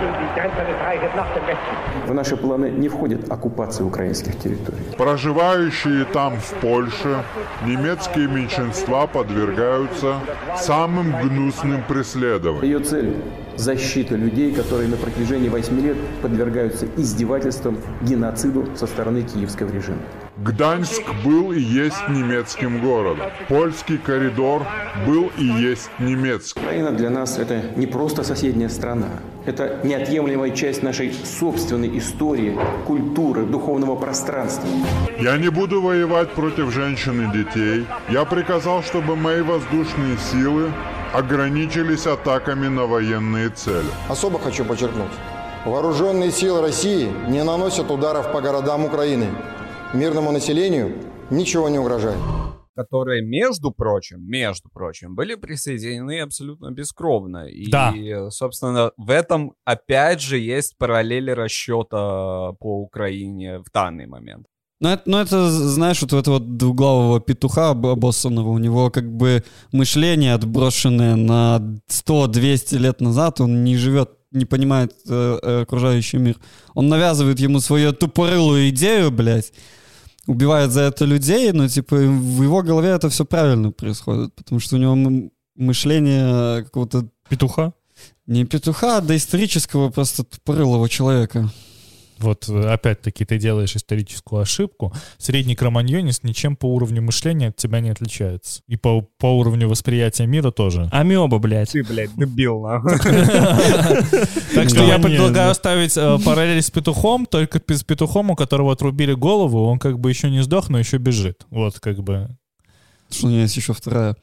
В 2.07 2.13
наши 2.13 2.37
планы 2.37 2.67
не 2.67 2.91
входит 2.91 3.33
оккупация 3.33 3.87
украинских 3.87 4.39
территорий. 4.39 4.83
Проживающие 4.99 6.05
там 6.05 6.37
в 6.37 6.53
Польше 6.61 7.25
немецкие 7.65 8.29
меньшинства 8.29 9.07
подвергаются 9.07 10.17
самым 10.59 11.15
гнусным 11.23 11.83
преследованиям. 11.89 12.65
Ее 12.65 12.81
цель– 12.81 13.17
защита 13.57 14.15
людей, 14.15 14.53
которые 14.53 14.91
на 14.91 14.97
протяжении 14.99 15.49
8 15.49 15.81
лет 15.81 15.97
подвергаются 16.21 16.87
издевательствам, 16.99 17.79
геноциду 18.03 18.67
со 18.77 18.87
стороны 18.87 19.23
киевского 19.23 19.71
режима. 19.71 20.03
Гданьск 20.41 21.03
был 21.25 21.51
и 21.51 21.59
есть 21.59 22.09
немецким 22.09 22.81
городом. 22.81 23.27
Польский 23.49 23.99
коридор 23.99 24.63
был 25.05 25.33
и 25.37 25.45
есть 25.45 25.91
немецкий. 25.99 26.61
Украина 26.61 26.93
для 26.93 27.11
нас– 27.11 27.39
это 27.41 27.61
не 27.75 27.89
просто 27.89 28.23
соседняя 28.23 28.69
страна. 28.69 29.09
Это 29.47 29.81
неотъемлемая 29.83 30.51
часть 30.51 30.85
нашей 30.85 31.13
собственной 31.13 31.99
истории, 31.99 32.57
культуры, 32.87 33.47
духовного 33.47 33.97
пространства. 33.97 34.69
Я 35.21 35.37
не 35.39 35.49
буду 35.49 35.83
воевать 35.83 36.31
против 36.31 36.73
женщин 36.73 37.29
и 37.29 37.37
детей. 37.37 37.85
Я 38.09 38.25
приказал, 38.25 38.85
чтобы 38.85 39.17
мои 39.17 39.43
воздушные 39.43 40.17
силы 40.19 40.71
ограничились 41.13 42.07
атаками 42.07 42.69
на 42.69 42.87
военные 42.87 43.51
цели. 43.51 43.91
Особо 44.09 44.39
хочу 44.39 44.65
подчеркнуть. 44.65 45.11
Вооруженные 45.65 46.31
силы 46.31 46.61
России 46.61 47.11
не 47.27 47.43
наносят 47.43 47.91
ударов 47.91 48.31
по 48.31 48.41
городам 48.41 48.85
Украины. 48.85 49.27
Мирному 49.95 50.33
населению 50.33 50.93
ничего 51.31 51.69
не 51.69 51.79
угрожает. 51.79 52.19
которые, 52.77 53.23
между 53.23 53.73
прочим, 53.73 54.21
между 54.25 54.69
прочим, 54.73 55.17
были 55.17 55.35
присоединены 55.35 56.21
абсолютно 56.21 56.71
бескровно. 56.71 57.49
И, 57.49 57.69
Да. 57.69 57.93
собственно, 58.31 58.93
в 58.97 59.11
этом, 59.11 59.55
опять 59.65 60.21
же, 60.21 60.39
есть 60.39 60.79
параллели 60.79 61.33
расчета 61.33 62.53
по 62.61 62.81
Украине 62.83 63.59
в 63.59 63.65
данный 63.75 64.07
момент. 64.07 64.47
Ну 64.81 64.91
это, 64.91 65.03
ну, 65.07 65.19
это, 65.19 65.51
знаешь, 65.51 66.01
вот 66.03 66.13
у 66.13 66.19
этого 66.19 66.39
двуглавого 66.39 67.19
петуха 67.21 67.71
об- 67.71 67.87
обоссанного, 67.87 68.51
у 68.51 68.59
него 68.59 68.91
как 68.91 69.11
бы 69.13 69.43
мышление 69.73 70.35
отброшенное 70.35 71.17
на 71.17 71.61
100-200 71.89 72.79
лет 72.79 73.01
назад, 73.01 73.41
он 73.41 73.65
не 73.65 73.77
живет, 73.77 74.11
не 74.31 74.45
понимает 74.45 74.95
э, 75.07 75.39
э, 75.43 75.63
окружающий 75.63 76.19
мир. 76.19 76.37
Он 76.75 76.89
навязывает 76.89 77.41
ему 77.41 77.61
свою 77.61 77.93
тупорылую 77.93 78.69
идею, 78.71 79.11
блядь, 79.11 79.53
убивает 80.27 80.71
за 80.71 80.83
это 80.83 81.05
людей, 81.05 81.53
но, 81.53 81.69
типа, 81.69 81.97
в 81.97 82.43
его 82.43 82.63
голове 82.63 82.91
это 82.91 83.09
все 83.09 83.25
правильно 83.25 83.73
происходит, 83.73 84.35
потому 84.35 84.61
что 84.61 84.77
у 84.77 84.79
него 84.79 85.31
мышление 85.57 86.65
какого-то 86.65 87.09
Петуха? 87.29 87.73
не 88.29 88.45
петуха, 88.45 88.99
а 88.99 89.01
доисторического 89.01 89.91
просто 89.91 90.23
тупорылого 90.23 90.89
человека. 90.89 91.51
Вот 92.19 92.49
э, 92.49 92.73
опять-таки 92.73 93.25
ты 93.25 93.39
делаешь 93.39 93.77
историческую 93.77 94.43
ошибку. 94.43 94.93
Средний 95.19 95.55
кроманьонец 95.55 96.21
ничем 96.23 96.57
по 96.57 96.67
уровню 96.67 97.03
мышления 97.03 97.49
от 97.49 97.57
тебя 97.57 97.81
не 97.81 97.91
отличается. 97.91 98.63
И 98.67 98.77
по, 98.77 99.03
по 99.19 99.27
уровню 99.39 99.69
восприятия 99.69 100.27
мира 100.27 100.51
тоже. 100.51 100.89
Амеба, 100.93 101.39
блядь. 101.39 101.71
Ты, 101.71 101.85
блядь, 101.85 102.15
дебил, 102.17 102.61
нахуй. 102.61 102.93
Так 104.55 104.69
что 104.69 104.85
я 104.85 104.99
предлагаю 104.99 105.49
нет, 105.49 105.57
ставить 105.57 105.97
э, 105.97 106.19
параллель 106.25 106.63
с 106.63 106.71
петухом, 106.71 107.27
только 107.27 107.61
с 107.69 107.83
петухом, 107.83 108.31
у 108.31 108.37
которого 108.37 108.73
отрубили 108.73 109.13
голову, 109.13 109.65
он 109.65 109.79
как 109.79 109.99
бы 109.99 110.11
еще 110.11 110.31
не 110.31 110.43
сдох, 110.43 110.69
но 110.69 110.79
еще 110.79 110.99
бежит. 110.99 111.47
Вот 111.51 111.79
как 111.81 112.03
бы. 112.03 112.29
Что 113.11 113.27
у 113.27 113.31
меня 113.31 113.43
есть 113.43 113.57
еще 113.57 113.73
вторая. 113.73 114.17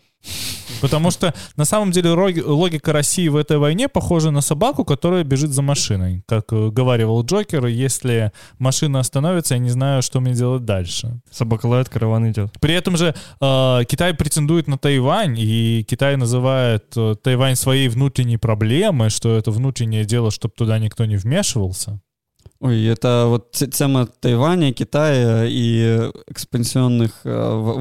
Потому 0.81 1.11
что 1.11 1.33
на 1.55 1.65
самом 1.65 1.91
деле 1.91 2.11
логика 2.11 2.91
России 2.93 3.27
в 3.27 3.35
этой 3.35 3.57
войне 3.57 3.87
похожа 3.87 4.31
на 4.31 4.41
собаку, 4.41 4.83
которая 4.85 5.23
бежит 5.23 5.51
за 5.51 5.61
машиной. 5.61 6.23
Как 6.27 6.51
э, 6.51 6.69
говаривал 6.69 7.23
Джокер, 7.23 7.65
если 7.67 8.31
машина 8.59 8.99
остановится, 8.99 9.55
я 9.55 9.59
не 9.59 9.69
знаю, 9.69 10.01
что 10.01 10.19
мне 10.19 10.33
делать 10.33 10.65
дальше. 10.65 11.21
Собака 11.31 11.67
лает, 11.67 11.89
караван 11.89 12.29
идет. 12.31 12.59
При 12.59 12.73
этом 12.73 12.97
же 12.97 13.15
э, 13.41 13.79
Китай 13.87 14.13
претендует 14.13 14.67
на 14.67 14.77
Тайвань, 14.77 15.35
и 15.37 15.85
Китай 15.87 16.17
называет 16.17 16.85
э, 16.95 17.15
Тайвань 17.23 17.55
своей 17.55 17.87
внутренней 17.87 18.37
проблемой, 18.37 19.09
что 19.09 19.35
это 19.35 19.51
внутреннее 19.51 20.05
дело, 20.05 20.31
чтобы 20.31 20.53
туда 20.55 20.79
никто 20.79 21.05
не 21.05 21.17
вмешивался. 21.17 21.99
Ой, 22.65 22.83
это 22.85 23.25
вот 23.27 23.51
тема 23.51 24.07
Тайваня, 24.07 24.73
Китая 24.73 25.45
и 25.45 26.09
экспансионных 26.27 27.21
э, 27.23 27.29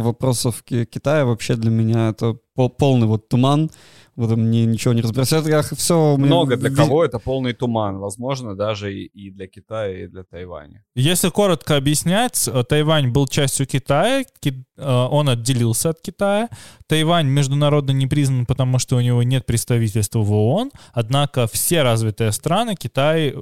вопросов 0.03 0.63
Ки- 0.63 0.85
Китая 0.85 1.25
вообще 1.25 1.55
для 1.57 1.71
меня 1.71 2.11
это 2.11 2.37
пол- 2.55 2.69
полный 2.69 3.07
вот 3.07 3.29
туман. 3.29 3.71
В 4.15 4.27
этом 4.27 4.51
ни- 4.51 4.59
ничего 4.67 4.93
не 4.95 5.01
разбираюсь. 5.01 5.33
Я 5.49 5.63
все 5.63 6.17
Много 6.19 6.57
для 6.57 6.71
кого 6.71 7.05
это 7.05 7.19
полный 7.19 7.53
туман. 7.55 7.99
Возможно, 7.99 8.55
даже 8.55 8.95
и, 8.95 9.07
и 9.07 9.31
для 9.31 9.47
Китая, 9.49 10.05
и 10.05 10.07
для 10.07 10.23
Тайваня. 10.23 10.85
Если 10.95 11.31
коротко 11.31 11.77
объяснять, 11.77 12.47
э, 12.47 12.63
Тайвань 12.69 13.11
был 13.11 13.27
частью 13.27 13.67
Китая, 13.67 14.25
Ки- 14.41 14.65
э, 14.77 15.07
он 15.11 15.31
отделился 15.31 15.91
от 15.91 16.01
Китая. 16.03 16.49
Тайвань 16.87 17.27
международно 17.27 17.93
не 17.93 18.07
признан, 18.07 18.45
потому 18.45 18.79
что 18.79 18.97
у 18.97 19.01
него 19.01 19.23
нет 19.23 19.47
представительства 19.47 20.19
в 20.21 20.31
ООН, 20.31 20.71
однако 20.93 21.47
все 21.47 21.83
развитые 21.83 22.33
страны 22.33 22.77
Китай... 22.77 23.35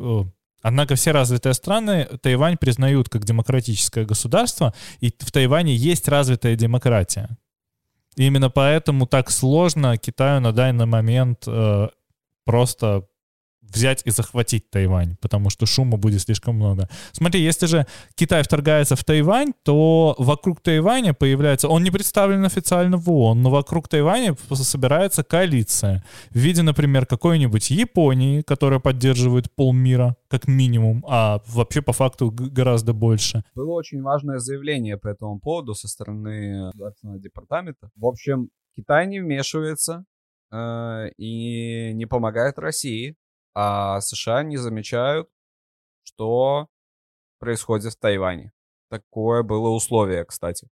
Однако 0.62 0.95
все 0.95 1.11
развитые 1.11 1.54
страны 1.54 2.09
Тайвань 2.23 2.57
признают 2.57 3.09
как 3.09 3.25
демократическое 3.25 4.04
государство, 4.04 4.73
и 5.00 5.12
в 5.19 5.33
Тайване 5.33 5.75
есть 5.75 6.09
развитая 6.09 6.54
демократия. 6.57 7.37
И 8.16 8.26
именно 8.26 8.50
поэтому 8.50 9.07
так 9.07 9.31
сложно 9.31 9.97
Китаю 9.97 10.40
на 10.40 10.52
данный 10.52 10.87
момент 10.87 11.45
э, 11.47 11.88
просто 12.45 13.07
взять 13.73 14.02
и 14.05 14.11
захватить 14.11 14.71
Тайвань, 14.71 15.17
потому 15.21 15.50
что 15.50 15.67
шума 15.67 15.97
будет 15.97 16.21
слишком 16.21 16.57
много. 16.57 16.88
Смотри, 17.12 17.41
если 17.41 17.67
же 17.67 17.87
Китай 18.14 18.43
вторгается 18.43 18.97
в 18.97 19.05
Тайвань, 19.05 19.52
то 19.64 20.14
вокруг 20.19 20.61
Тайваня 20.61 21.14
появляется... 21.14 21.69
Он 21.69 21.83
не 21.83 21.91
представлен 21.91 22.45
официально 22.45 22.97
в 22.97 23.11
ООН, 23.11 23.43
но 23.43 23.50
вокруг 23.50 23.88
Тайваня 23.88 24.37
собирается 24.52 25.23
коалиция 25.23 26.05
в 26.31 26.37
виде, 26.37 26.62
например, 26.62 27.07
какой-нибудь 27.07 27.71
Японии, 27.71 28.43
которая 28.43 28.81
поддерживает 28.81 29.52
полмира, 29.55 30.17
как 30.29 30.49
минимум, 30.49 31.05
а 31.09 31.41
вообще 31.47 31.83
по 31.83 31.93
факту 31.93 32.31
гораздо 32.31 32.93
больше. 32.93 33.45
Было 33.55 33.73
очень 33.73 34.02
важное 34.02 34.38
заявление 34.38 34.97
по 34.97 35.09
этому 35.09 35.38
поводу 35.41 35.75
со 35.75 35.88
стороны 35.88 36.71
Государственного 36.73 37.19
департамента. 37.19 37.91
В 37.97 38.07
общем, 38.07 38.49
Китай 38.76 39.07
не 39.07 39.21
вмешивается 39.21 40.05
э, 40.50 41.11
и 41.17 41.93
не 41.95 42.07
помогает 42.07 42.59
России, 42.59 43.17
а 43.54 44.00
США 44.00 44.42
не 44.42 44.56
замечают, 44.56 45.28
что 46.04 46.68
происходит 47.38 47.92
в 47.92 47.99
Тайване. 47.99 48.52
Такое 48.90 49.42
было 49.42 49.71
условие, 49.71 50.25
кстати, 50.25 50.68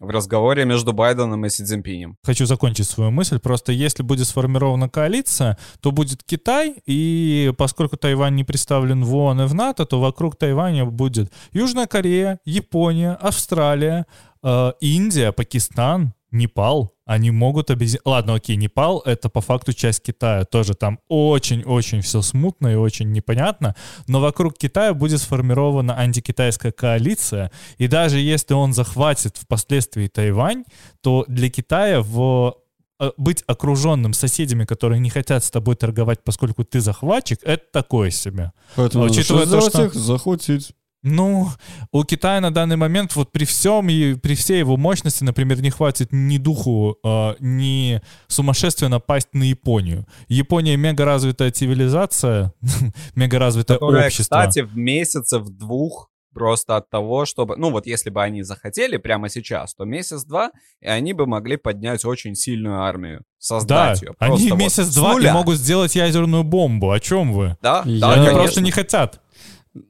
в 0.00 0.10
разговоре 0.10 0.64
между 0.64 0.92
Байденом 0.92 1.44
и 1.46 1.48
Си 1.48 1.64
Цзиньпинем. 1.64 2.16
Хочу 2.22 2.46
закончить 2.46 2.86
свою 2.86 3.10
мысль. 3.10 3.38
Просто 3.38 3.72
если 3.72 4.02
будет 4.02 4.26
сформирована 4.26 4.88
коалиция, 4.88 5.58
то 5.80 5.90
будет 5.90 6.22
Китай, 6.22 6.82
и 6.86 7.52
поскольку 7.58 7.96
Тайвань 7.96 8.34
не 8.34 8.44
представлен 8.44 9.04
в 9.04 9.14
ООН 9.14 9.42
и 9.42 9.46
в 9.46 9.54
НАТО, 9.54 9.86
то 9.86 10.00
вокруг 10.00 10.36
Тайваня 10.36 10.84
будет 10.84 11.32
Южная 11.52 11.86
Корея, 11.86 12.38
Япония, 12.44 13.12
Австралия, 13.14 14.06
э, 14.42 14.72
Индия, 14.80 15.32
Пакистан, 15.32 16.14
Непал. 16.30 16.94
Они 17.06 17.30
могут 17.30 17.70
объединить... 17.70 18.02
Ладно, 18.04 18.34
окей, 18.34 18.56
Непал— 18.56 19.02
это 19.06 19.28
по 19.30 19.40
факту 19.40 19.72
часть 19.72 20.02
Китая. 20.02 20.44
Тоже 20.44 20.74
там 20.74 20.98
очень-очень 21.08 22.02
все 22.02 22.20
смутно 22.20 22.68
и 22.68 22.74
очень 22.74 23.10
непонятно. 23.12 23.74
Но 24.06 24.20
вокруг 24.20 24.58
Китая 24.58 24.92
будет 24.92 25.20
сформирована 25.20 25.98
антикитайская 25.98 26.70
коалиция. 26.72 27.50
И 27.78 27.88
даже 27.88 28.18
если 28.18 28.52
он 28.54 28.74
захватит 28.74 29.38
впоследствии 29.38 30.08
Тайвань, 30.08 30.64
то 31.00 31.24
для 31.28 31.48
Китая 31.48 32.02
в 32.02 32.56
э, 33.00 33.10
быть 33.16 33.42
окруженным 33.46 34.12
соседями, 34.12 34.66
которые 34.66 35.00
не 35.00 35.08
хотят 35.08 35.42
с 35.44 35.50
тобой 35.50 35.76
торговать, 35.76 36.22
поскольку 36.22 36.62
ты 36.64 36.80
захватчик, 36.80 37.38
это 37.42 37.64
такое 37.72 38.10
себе. 38.10 38.52
Поэтому 38.76 39.04
Учитывая 39.04 39.46
что 39.46 39.60
то, 39.60 39.70
что- 39.70 39.84
их? 39.86 39.94
Захватить. 39.94 40.72
Ну, 41.02 41.48
у 41.92 42.04
Китая 42.04 42.40
на 42.40 42.52
данный 42.52 42.76
момент 42.76 43.14
вот 43.14 43.30
при 43.30 43.44
всем 43.44 43.88
и 43.88 44.14
при 44.14 44.34
всей 44.34 44.58
его 44.58 44.76
мощности, 44.76 45.22
например, 45.22 45.60
не 45.62 45.70
хватит 45.70 46.08
ни 46.10 46.38
духу, 46.38 46.96
э, 47.04 47.34
ни 47.38 48.00
сумасшествия 48.26 48.88
напасть 48.88 49.28
на 49.32 49.44
Японию. 49.44 50.06
Япония 50.26 50.76
мега 50.76 51.04
развитая 51.04 51.52
цивилизация, 51.52 52.52
мега 53.14 53.38
развитое 53.38 53.76
Которое, 53.76 54.06
общество. 54.06 54.38
кстати, 54.38 54.60
в 54.60 54.76
месяцев 54.76 55.48
двух 55.48 56.10
просто 56.34 56.76
от 56.76 56.88
того, 56.90 57.24
чтобы... 57.26 57.56
Ну 57.56 57.70
вот 57.70 57.86
если 57.86 58.10
бы 58.10 58.22
они 58.22 58.42
захотели 58.42 58.96
прямо 58.96 59.28
сейчас, 59.28 59.74
то 59.74 59.84
месяц-два, 59.84 60.50
и 60.80 60.86
они 60.86 61.12
бы 61.12 61.26
могли 61.26 61.56
поднять 61.56 62.04
очень 62.04 62.34
сильную 62.34 62.80
армию. 62.82 63.18
Да, 63.18 63.24
Создать 63.38 64.02
ее. 64.02 64.14
они 64.18 64.50
вот 64.50 64.58
месяц-два 64.58 65.20
и 65.20 65.30
могут 65.30 65.56
сделать 65.56 65.94
ядерную 65.96 66.44
бомбу. 66.44 66.90
О 66.90 67.00
чем 67.00 67.32
вы? 67.32 67.56
Да, 67.62 67.82
да, 67.84 68.12
Они 68.12 68.26
конечно. 68.26 68.34
просто 68.34 68.60
не 68.60 68.70
хотят. 68.70 69.20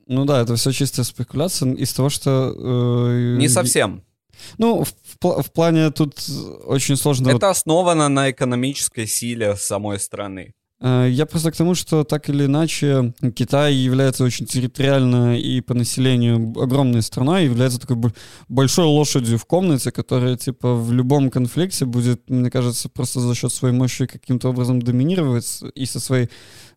Ну 0.06 0.25
да, 0.25 0.42
это 0.42 0.54
все 0.56 0.73
чистая 0.73 1.04
спекуляция 1.04 1.75
из 1.75 1.92
того, 1.92 2.08
что... 2.11 2.54
э, 2.56 3.37
Не 3.38 3.49
совсем. 3.49 4.02
Ну, 4.58 4.85
в, 4.85 4.88
в 5.20 5.42
в 5.42 5.50
плане 5.52 5.90
тут 5.90 6.14
очень 6.66 6.97
сложно... 6.97 7.32
вот, 7.32 7.37
Это 7.38 7.50
основано 7.50 8.08
на 8.08 8.30
экономической 8.30 9.06
силе 9.06 9.56
самой 9.56 9.99
страны. 9.99 10.52
э, 10.80 11.08
я 11.11 11.26
просто 11.26 11.50
к 11.50 11.56
тому, 11.56 11.75
что 11.75 12.04
так 12.04 12.28
или 12.30 12.44
иначе 12.44 13.12
Китай 13.35 13.75
является 13.75 14.23
очень 14.25 14.47
территориально 14.47 15.37
и 15.37 15.61
по 15.61 15.75
населению 15.75 16.54
огромной 16.61 17.02
страной, 17.02 17.44
является 17.47 17.80
такой 17.80 17.97
бо- 17.97 18.12
большой 18.49 18.85
лошадью 18.87 19.38
в 19.38 19.44
комнате, 19.44 19.90
которая 19.90 20.37
типа 20.37 20.75
в 20.75 20.92
любом 20.92 21.30
конфликте 21.30 21.85
будет, 21.85 22.30
мне 22.30 22.49
кажется, 22.50 22.88
просто 22.88 23.18
за 23.20 23.35
счет 23.35 23.52
своей 23.52 23.75
мощи 23.75 24.06
каким-то 24.06 24.50
образом 24.50 24.80
доминировать 24.80 25.62
и 25.75 25.85
со 25.87 25.99
своей 25.99 26.28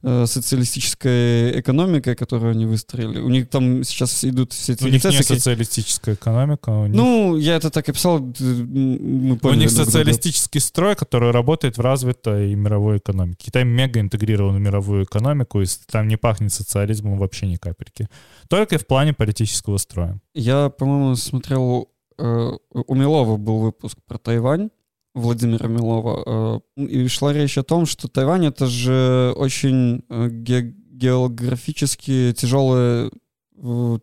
э, 0.04 0.26
социалистической 0.26 1.60
экономикой, 1.60 2.16
которую 2.16 2.52
они 2.52 2.66
выстроили. 2.66 3.20
У 3.20 3.30
них 3.30 3.50
там 3.50 3.84
сейчас 3.84 4.24
идут 4.24 4.54
все 4.54 4.74
эти 4.74 4.84
У 4.84 4.88
них 4.88 5.04
не 5.04 5.12
социалистическая 5.24 6.16
экономика, 6.16 6.70
у 6.70 6.88
них, 6.88 6.96
Ну, 6.96 7.38
я 7.38 7.56
это 7.56 7.70
так 7.70 7.88
и 7.90 7.92
писал. 7.92 8.20
мы 8.20 9.34
у 9.34 9.38
поняли 9.38 9.60
них 9.60 9.70
друг 9.70 9.76
друга. 9.78 9.86
социалистический 9.86 10.60
строй, 10.62 10.96
который 10.96 11.32
работает 11.32 11.78
в 11.78 11.82
развитой 11.82 12.56
мировой 12.56 12.98
экономике. 12.98 13.38
Китай 13.46 13.64
мега 13.64 14.00
интегрирован 14.00 14.56
в 14.56 14.60
мировую 14.60 15.04
экономику, 15.04 15.62
и 15.62 15.66
там 15.92 16.08
не 16.08 16.18
пахнет 16.18 16.52
социализмом 16.54 17.18
вообще 17.18 17.48
ни 17.48 17.56
капельки. 17.58 18.08
Только 18.50 18.78
в 18.78 18.86
плане 18.88 19.14
политического 19.14 19.78
строя. 19.78 20.20
Я, 20.34 20.70
по-моему, 20.70 21.16
смотрел, 21.16 21.90
э, 22.18 22.52
у 22.74 22.96
Милова 22.96 23.38
был 23.38 23.60
выпуск 23.60 23.98
про 24.08 24.18
Тайвань, 24.18 24.70
Владимира 25.14 25.68
Милова, 25.68 26.62
э, 26.78 26.84
и 26.84 27.08
шла 27.08 27.34
речь 27.34 27.58
о 27.58 27.64
том, 27.64 27.86
что 27.86 28.08
Тайвань 28.08 28.46
это 28.46 28.68
же 28.68 29.34
очень 29.36 30.04
э, 30.10 30.30
ге- 30.30 30.74
географически 30.92 32.34
тяжелая 32.38 33.12
э, 33.58 34.00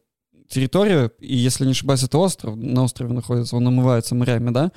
территория, 0.49 1.11
и 1.21 1.37
если 1.37 1.65
не 1.65 1.71
ошибаюсь, 1.73 2.03
это 2.03 2.19
остров, 2.19 2.57
на 2.57 2.85
острове 2.85 3.13
находится, 3.13 3.57
он 3.57 3.67
омывается 3.67 4.15
морями, 4.15 4.51
да, 4.51 4.73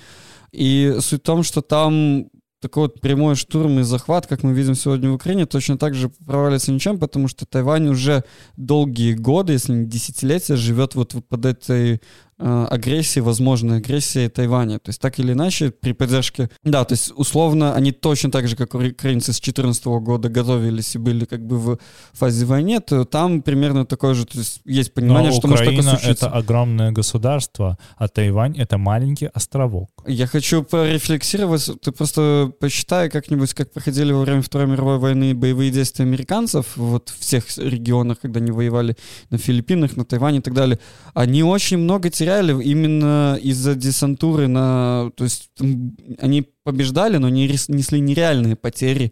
и 0.51 0.97
суть 0.99 1.21
в 1.21 1.25
том, 1.25 1.43
что 1.43 1.61
там 1.61 2.27
такой 2.61 2.83
вот 2.83 3.01
прямой 3.01 3.35
штурм 3.35 3.79
и 3.79 3.83
захват, 3.83 4.27
как 4.27 4.43
мы 4.43 4.53
видим 4.53 4.75
сегодня 4.75 5.09
в 5.09 5.15
Украине, 5.15 5.47
точно 5.47 5.77
так 5.77 5.95
же 5.95 6.09
провалится 6.09 6.71
ничем, 6.71 6.99
потому 6.99 7.27
что 7.27 7.45
Тайвань 7.45 7.87
уже 7.87 8.23
долгие 8.55 9.13
годы, 9.13 9.53
если 9.53 9.73
не 9.73 9.85
десятилетия, 9.85 10.55
живет 10.55 10.93
вот 10.93 11.15
под 11.27 11.45
этой 11.45 12.01
э, 12.41 12.67
агрессией, 12.69 13.23
возможной 13.23 13.77
агрессией 13.77 14.27
Тайваня. 14.29 14.79
То 14.79 14.89
есть 14.89 14.99
так 14.99 15.19
или 15.19 15.33
иначе, 15.33 15.71
при 15.71 15.93
поддержке... 15.93 16.49
Да, 16.63 16.83
то 16.83 16.93
есть 16.93 17.13
условно 17.15 17.75
они 17.75 17.91
точно 17.91 18.31
так 18.31 18.47
же, 18.47 18.55
как 18.55 18.73
украинцы 18.75 19.31
с 19.31 19.39
2014 19.39 19.85
года 19.85 20.29
готовились 20.29 20.95
и 20.95 20.97
были 20.97 21.25
как 21.25 21.45
бы 21.45 21.57
в 21.57 21.77
фазе 22.13 22.45
войны, 22.45 22.79
то 22.79 23.05
там 23.05 23.41
примерно 23.41 23.85
такое 23.85 24.13
же, 24.13 24.25
то 24.25 24.37
есть 24.39 24.61
есть 24.65 24.93
понимание, 24.93 25.29
Но 25.31 25.37
что 25.37 25.47
может 25.47 25.65
Украина 25.65 25.83
такое— 25.83 25.99
случиться. 26.01 26.25
это 26.27 26.35
огромное 26.35 26.91
государство, 26.91 27.77
а 27.97 28.07
Тайвань— 28.07 28.55
это 28.57 28.77
маленький 28.77 29.29
островок. 29.33 29.89
Я 30.07 30.25
хочу 30.27 30.63
порефлексировать. 30.63 31.69
Ты 31.81 31.91
просто 31.91 32.51
посчитай 32.59 33.09
как-нибудь, 33.09 33.53
как 33.53 33.71
проходили 33.71 34.11
во 34.13 34.21
время 34.21 34.41
Второй 34.41 34.67
мировой 34.67 34.97
войны 34.97 35.33
боевые 35.35 35.71
действия 35.71 36.05
американцев 36.05 36.65
вот 36.75 37.09
в 37.09 37.19
всех 37.19 37.45
регионах, 37.57 38.19
когда 38.21 38.39
они 38.39 38.51
воевали 38.51 38.95
на 39.29 39.37
Филиппинах, 39.37 39.95
на 39.97 40.05
Тайване 40.05 40.39
и 40.39 40.41
так 40.41 40.53
далее. 40.53 40.79
Они 41.13 41.43
очень 41.43 41.77
много 41.77 42.09
теряли 42.09 42.30
именно 42.39 43.37
из-за 43.41 43.75
десантуры 43.75 44.47
на... 44.47 45.11
То 45.15 45.23
есть 45.23 45.51
они 46.19 46.47
побеждали, 46.63 47.17
но 47.17 47.29
рес- 47.29 47.69
несли 47.69 47.99
нереальные 47.99 48.55
потери 48.55 49.11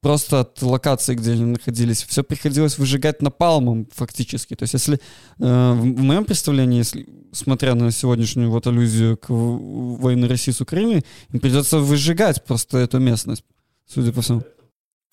просто 0.00 0.40
от 0.40 0.62
локации, 0.62 1.14
где 1.14 1.32
они 1.32 1.44
находились. 1.44 2.02
Все 2.02 2.22
приходилось 2.22 2.78
выжигать 2.78 3.22
напалмом 3.22 3.86
фактически. 3.92 4.54
То 4.54 4.64
есть 4.64 4.74
если 4.74 4.96
э, 4.96 4.98
в, 5.38 6.02
моем 6.02 6.24
представлении, 6.24 6.78
если, 6.78 7.06
смотря 7.32 7.74
на 7.74 7.90
сегодняшнюю 7.90 8.50
вот 8.50 8.66
аллюзию 8.66 9.16
к 9.16 9.26
войне 9.28 10.26
России 10.26 10.52
с 10.52 10.60
Украиной, 10.60 11.04
им 11.32 11.40
придется 11.40 11.78
выжигать 11.78 12.44
просто 12.44 12.78
эту 12.78 12.98
местность, 12.98 13.44
судя 13.86 14.12
по 14.12 14.22
всему. 14.22 14.42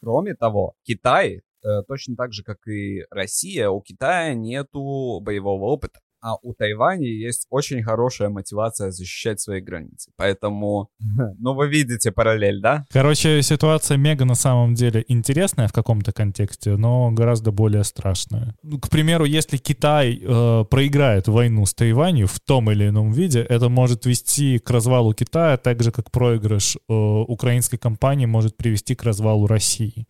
Кроме 0.01 0.35
того, 0.35 0.75
Китай, 0.83 1.41
э, 1.63 1.81
точно 1.87 2.15
так 2.15 2.33
же, 2.33 2.43
как 2.43 2.67
и 2.67 3.03
Россия, 3.09 3.69
у 3.69 3.81
Китая 3.81 4.33
нету 4.33 5.19
боевого 5.21 5.65
опыта. 5.65 5.99
А 6.21 6.35
у 6.41 6.53
Тайваня 6.53 7.07
есть 7.07 7.47
очень 7.49 7.83
хорошая 7.83 8.29
мотивация 8.29 8.91
защищать 8.91 9.39
свои 9.39 9.61
границы. 9.61 10.11
Поэтому, 10.15 10.89
ну 11.39 11.53
вы 11.53 11.67
видите 11.69 12.11
параллель, 12.11 12.61
да? 12.61 12.85
Короче, 12.91 13.41
ситуация 13.41 13.97
мега 13.97 14.25
на 14.25 14.35
самом 14.35 14.73
деле 14.73 15.03
интересная 15.07 15.67
в 15.67 15.73
каком-то 15.73 16.11
контексте, 16.11 16.75
но 16.75 17.11
гораздо 17.11 17.51
более 17.51 17.83
страшная. 17.83 18.55
Ну, 18.63 18.79
К 18.79 18.89
примеру, 18.89 19.25
если 19.25 19.57
Китай 19.57 20.19
э, 20.21 20.65
проиграет 20.69 21.27
войну 21.27 21.65
с 21.65 21.73
Тайванью 21.73 22.27
в 22.27 22.39
том 22.39 22.71
или 22.71 22.87
ином 22.89 23.11
виде, 23.11 23.41
это 23.41 23.69
может 23.69 24.05
вести 24.05 24.59
к 24.59 24.69
развалу 24.69 25.13
Китая, 25.13 25.57
так 25.57 25.83
же 25.83 25.91
как 25.91 26.11
проигрыш 26.11 26.77
э, 26.77 26.93
украинской 26.93 27.77
компании 27.77 28.25
может 28.25 28.57
привести 28.57 28.95
к 28.95 29.03
развалу 29.03 29.47
России. 29.47 30.07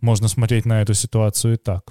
Можно 0.00 0.28
смотреть 0.28 0.66
на 0.66 0.82
эту 0.82 0.94
ситуацию 0.94 1.54
и 1.54 1.56
так. 1.56 1.82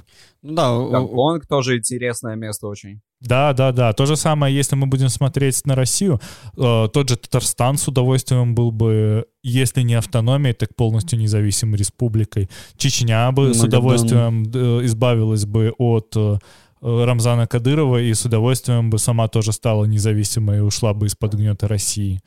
Ну 0.41 0.55
да, 0.55 0.75
Гонконг 0.75 1.45
тоже 1.47 1.77
интересное 1.77 2.35
место 2.35 2.67
очень. 2.67 3.01
Да, 3.19 3.53
да, 3.53 3.71
да. 3.71 3.93
То 3.93 4.05
же 4.05 4.15
самое, 4.15 4.55
если 4.55 4.75
мы 4.75 4.85
будем 4.85 5.09
смотреть 5.09 5.65
на 5.65 5.75
Россию, 5.75 6.19
э, 6.55 6.87
тот 6.93 7.09
же 7.09 7.15
Татарстан 7.15 7.77
с 7.77 7.87
удовольствием 7.87 8.53
был 8.53 8.71
бы, 8.71 9.25
если 9.43 9.81
не 9.81 9.95
автономией, 9.95 10.53
так 10.53 10.75
полностью 10.75 11.17
независимой 11.19 11.77
республикой. 11.77 12.47
Чечня 12.77 13.31
бы 13.31 13.53
с 13.53 13.57
Магадан. 13.57 13.67
удовольствием 13.69 14.43
э, 14.53 14.85
избавилась 14.85 15.45
бы 15.45 15.73
от 15.79 16.13
э, 16.15 16.37
Рамзана 16.81 17.47
Кадырова 17.47 17.97
и 17.99 18.13
с 18.13 18.23
удовольствием 18.25 18.91
бы 18.91 18.99
сама 18.99 19.27
тоже 19.27 19.51
стала 19.51 19.85
независимой 19.85 20.57
и 20.57 20.61
ушла 20.61 20.93
бы 20.93 21.07
из-под 21.07 21.33
гнета 21.33 21.67
России. 21.67 22.21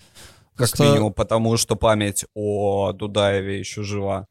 Как 0.57 0.68
Просто- 0.70 0.85
минимум 0.85 1.12
потому, 1.12 1.57
что 1.57 1.76
память 1.76 2.24
о 2.35 2.92
Дудаеве 2.92 3.61
еще 3.61 3.85
жива. 3.85 4.26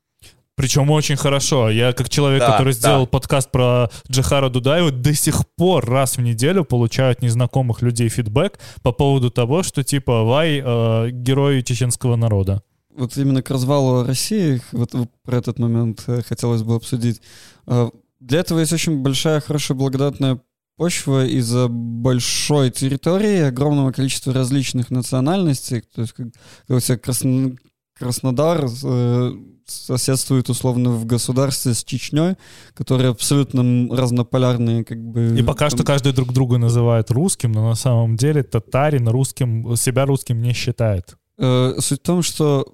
Причем 0.60 0.89
очень 0.91 1.15
хорошо. 1.15 1.69
Я 1.69 1.93
как 1.93 2.10
человек, 2.10 2.41
Да, 2.41 2.52
который 2.52 2.74
да. 2.74 2.80
сделал 2.80 3.08
подкаст 3.08 3.50
про 3.50 3.89
Джахара 4.12 4.50
Дудаева, 4.50 4.91
до 4.91 5.13
сих 5.13 5.48
пор 5.56 5.86
раз 5.86 6.17
в 6.17 6.22
неделю 6.22 6.65
получаю 6.65 7.13
от 7.13 7.22
незнакомых 7.22 7.82
людей 7.82 8.10
фидбэк 8.10 8.60
по 8.84 8.91
поводу 8.91 9.32
того, 9.32 9.63
что 9.63 9.86
типа 9.86 10.24
Вай 10.26 10.62
э, 10.62 11.12
герой 11.12 11.63
чеченского 11.63 12.17
народа. 12.17 12.62
вот 12.93 13.15
именно 13.15 13.41
к 13.41 13.50
развалу 13.50 14.04
России, 14.04 14.62
вот, 14.74 14.91
про 15.24 15.38
этот 15.38 15.60
момент 15.60 16.04
э, 16.08 16.24
хотелось 16.28 16.63
бы 16.63 16.76
обсудить. 16.76 17.22
Э, 17.65 17.89
Для 18.19 18.39
этого 18.41 18.60
есть 18.60 18.74
очень 18.74 19.02
большая, 19.02 19.39
хорошая, 19.39 19.78
благодатная 19.78 20.41
почва 20.76 21.26
из-за 21.26 21.69
большой 21.69 22.69
территории, 22.69 23.43
огромного 23.43 23.93
количества 23.93 24.34
различных 24.34 24.91
национальностей. 24.91 25.84
То 25.95 26.02
есть, 26.02 26.12
как, 26.12 26.28
как 26.67 26.78
у 26.78 26.80
тебя 26.82 26.98
Красно- 26.98 27.56
Краснодар 27.99 28.65
э, 28.83 29.31
соседствует 29.65 30.49
условно 30.49 30.91
в 30.91 31.05
государстве 31.05 31.73
с 31.73 31.83
Чечней, 31.83 32.35
которые 32.73 33.09
абсолютно 33.12 33.95
разнополярные, 33.95 34.83
как 34.83 34.97
бы. 35.03 35.38
И 35.38 35.43
пока 35.43 35.69
там- 35.69 35.77
что 35.77 35.83
каждый 35.83 36.13
друг 36.13 36.33
друга 36.33 36.57
называет 36.57 37.12
русским, 37.12 37.51
но 37.51 37.67
на 37.67 37.75
самом 37.75 38.15
деле 38.15 38.43
татарин 38.43 39.07
русским, 39.09 39.75
себя 39.75 40.05
русским 40.05 40.41
не 40.41 40.53
считает. 40.53 41.15
Э, 41.38 41.75
Суть 41.79 41.99
в 41.99 42.03
том, 42.03 42.23
что 42.23 42.65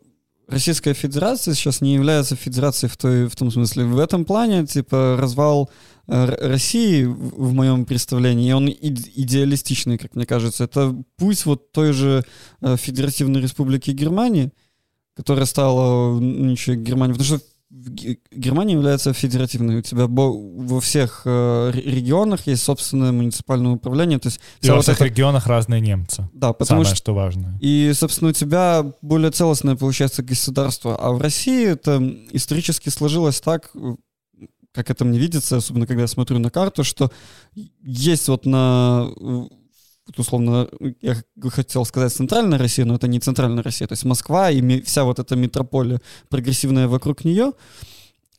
Российская 0.48 0.94
Федерация 0.94 1.56
сейчас 1.56 1.82
не 1.82 1.96
является 1.96 2.36
федерацией 2.36 2.90
в, 2.92 2.98
той, 2.98 3.28
в 3.28 3.36
том 3.36 3.50
смысле. 3.50 3.86
В 3.86 3.98
этом 3.98 4.26
плане, 4.26 4.66
типа, 4.68 5.18
развал 5.20 5.72
э, 6.08 6.26
России, 6.50 7.04
в 7.06 7.46
в 7.50 7.54
моем 7.54 7.86
представлении, 7.86 8.52
он 8.54 8.68
иде- 8.68 9.10
идеалистичный, 9.16 9.98
как 9.98 10.16
мне 10.16 10.26
кажется. 10.28 10.64
Это 10.66 10.96
путь 11.18 11.46
вот 11.46 11.72
той 11.72 11.94
же 11.94 12.24
э, 12.62 12.78
Федеративной 12.78 13.42
Республики 13.42 13.90
Германии, 13.90 14.52
которая 15.16 15.46
стала 15.46 16.20
нынче 16.20 16.76
Германией. 16.76 17.18
Потому 17.18 17.38
что 17.40 17.48
Германия 18.32 18.74
является 18.74 19.12
федеративной. 19.14 19.78
У 19.80 19.82
тебя 19.82 20.08
во 20.08 20.80
всех 20.80 21.24
э, 21.26 21.72
ре- 21.74 21.82
регионах 21.82 22.48
есть 22.48 22.64
собственное 22.64 23.12
муниципальное 23.12 23.72
управление. 23.74 24.18
То 24.20 24.28
есть 24.30 24.40
И 24.62 24.70
во 24.70 24.76
вот 24.76 24.84
всех 24.84 24.96
эта- 24.98 25.06
регионах 25.06 25.48
разные 25.48 25.82
немцы. 25.82 26.30
Да, 26.34 26.54
потому 26.54 26.84
Самое, 26.84 26.86
что 26.86 26.96
что 26.96 27.14
важно. 27.14 27.58
и, 27.62 27.92
собственно, 27.94 28.30
у 28.30 28.34
тебя 28.34 28.86
более 29.02 29.32
целостное 29.32 29.76
получается 29.76 30.24
государство. 30.24 30.96
А 30.96 31.12
в 31.12 31.22
России 31.22 31.66
это 31.68 32.02
исторически 32.32 32.90
сложилось 32.90 33.42
так, 33.42 33.72
как 34.74 34.90
это 34.90 35.06
мне 35.06 35.20
видится, 35.20 35.58
особенно 35.58 35.88
когда 35.88 36.02
я 36.04 36.08
смотрю 36.08 36.40
на 36.40 36.50
карту, 36.50 36.84
что 36.84 37.12
есть 37.84 38.28
вот 38.30 38.46
на 38.46 39.08
вот 40.16 40.26
условно, 40.26 40.68
я 41.02 41.16
хотел 41.50 41.86
сказать 41.86 42.14
центральная 42.14 42.58
Россия, 42.58 42.86
но 42.86 42.96
это 42.96 43.08
не 43.08 43.20
центральная 43.20 43.64
Россия, 43.64 43.88
то 43.88 43.94
есть 43.94 44.06
Москва 44.06 44.50
и 44.52 44.82
вся 44.82 45.04
вот 45.04 45.20
эта 45.20 45.36
метрополия 45.36 46.02
прогрессивная 46.30 46.88
вокруг 46.88 47.26
нее, 47.26 47.54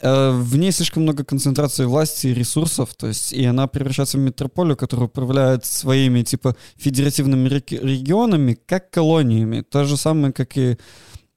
э, 0.01 0.31
в 0.31 0.57
ней 0.57 0.73
слишком 0.73 1.03
много 1.03 1.25
концентрации 1.25 1.85
власти 1.85 2.29
и 2.29 2.35
ресурсов, 2.35 2.95
то 2.95 3.07
есть 3.07 3.33
и 3.33 3.45
она 3.45 3.67
превращается 3.67 4.19
в 4.19 4.21
метрополию, 4.21 4.77
которая 4.77 5.07
управляет 5.07 5.65
своими 5.65 6.23
типа 6.23 6.57
федеративными 6.77 7.49
регионами, 7.49 8.59
как 8.67 8.91
колониями, 8.91 9.63
то 9.63 9.85
же 9.85 9.97
самое, 9.97 10.33
как 10.33 10.57
и 10.57 10.77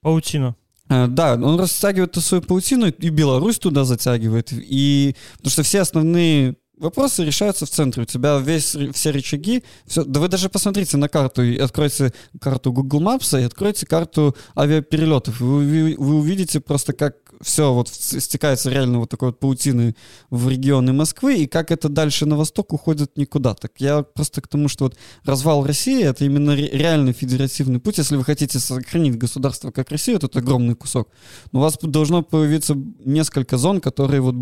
Паутина. 0.02 0.56
Э, 0.90 1.08
Да, 1.08 1.34
он 1.34 1.60
растягивает 1.60 2.16
свою 2.16 2.42
паутину, 2.42 2.88
и 2.88 3.10
Беларусь 3.10 3.60
туда 3.60 3.84
затягивает, 3.84 4.50
и 4.52 5.16
потому 5.38 5.52
что 5.52 5.64
все 5.64 5.82
основные 5.82 6.56
вопросы 6.80 7.24
решаются 7.24 7.66
в 7.66 7.70
центре. 7.70 8.04
У 8.04 8.06
тебя 8.06 8.38
весь, 8.40 8.76
все 8.94 9.12
рычаги, 9.12 9.64
все, 9.86 10.04
да 10.04 10.20
вы 10.20 10.28
даже 10.28 10.50
посмотрите 10.50 10.98
на 10.98 11.10
карту, 11.10 11.44
и 11.44 11.58
откройте 11.58 12.14
карту 12.42 12.72
Google 12.72 13.02
Maps 13.02 13.40
и 13.40 13.44
откройте 13.44 13.86
карту 13.86 14.36
авиаперелетов. 14.58 15.40
Вы, 15.40 15.64
уви- 15.64 15.96
вы 15.98 16.16
увидите 16.16 16.60
просто, 16.60 16.94
как 16.94 17.16
все 17.42 17.74
вот 17.74 17.90
стекается 17.90 18.70
реально 18.70 19.00
вот 19.00 19.10
такой 19.10 19.30
вот 19.30 19.40
паутины 19.40 19.96
в 20.30 20.50
регионы 20.50 20.94
Москвы, 20.94 21.38
и 21.38 21.48
как 21.48 21.72
это 21.72 21.90
дальше 21.90 22.26
на 22.26 22.36
восток 22.36 22.74
уходит 22.74 23.18
никуда. 23.18 23.54
Так 23.54 23.74
я 23.78 24.04
просто 24.04 24.42
к 24.42 24.48
тому, 24.48 24.68
что 24.68 24.86
вот 24.86 24.98
развал 25.24 25.66
России— 25.66 26.04
это 26.06 26.26
именно 26.26 26.56
ре- 26.56 26.70
реальный 26.70 27.14
федеративный 27.14 27.80
путь. 27.80 27.98
Если 27.98 28.16
вы 28.16 28.24
хотите 28.24 28.60
сохранить 28.60 29.18
государство 29.18 29.72
как 29.72 29.92
Россию, 29.92 30.20
то 30.20 30.28
это 30.28 30.40
огромный 30.40 30.76
кусок. 30.76 31.10
Но 31.52 31.60
у 31.60 31.62
вас 31.62 31.78
должно 31.82 32.24
появиться 32.24 32.76
несколько 33.06 33.58
зон, 33.58 33.80
которые 33.82 34.22
вот 34.22 34.36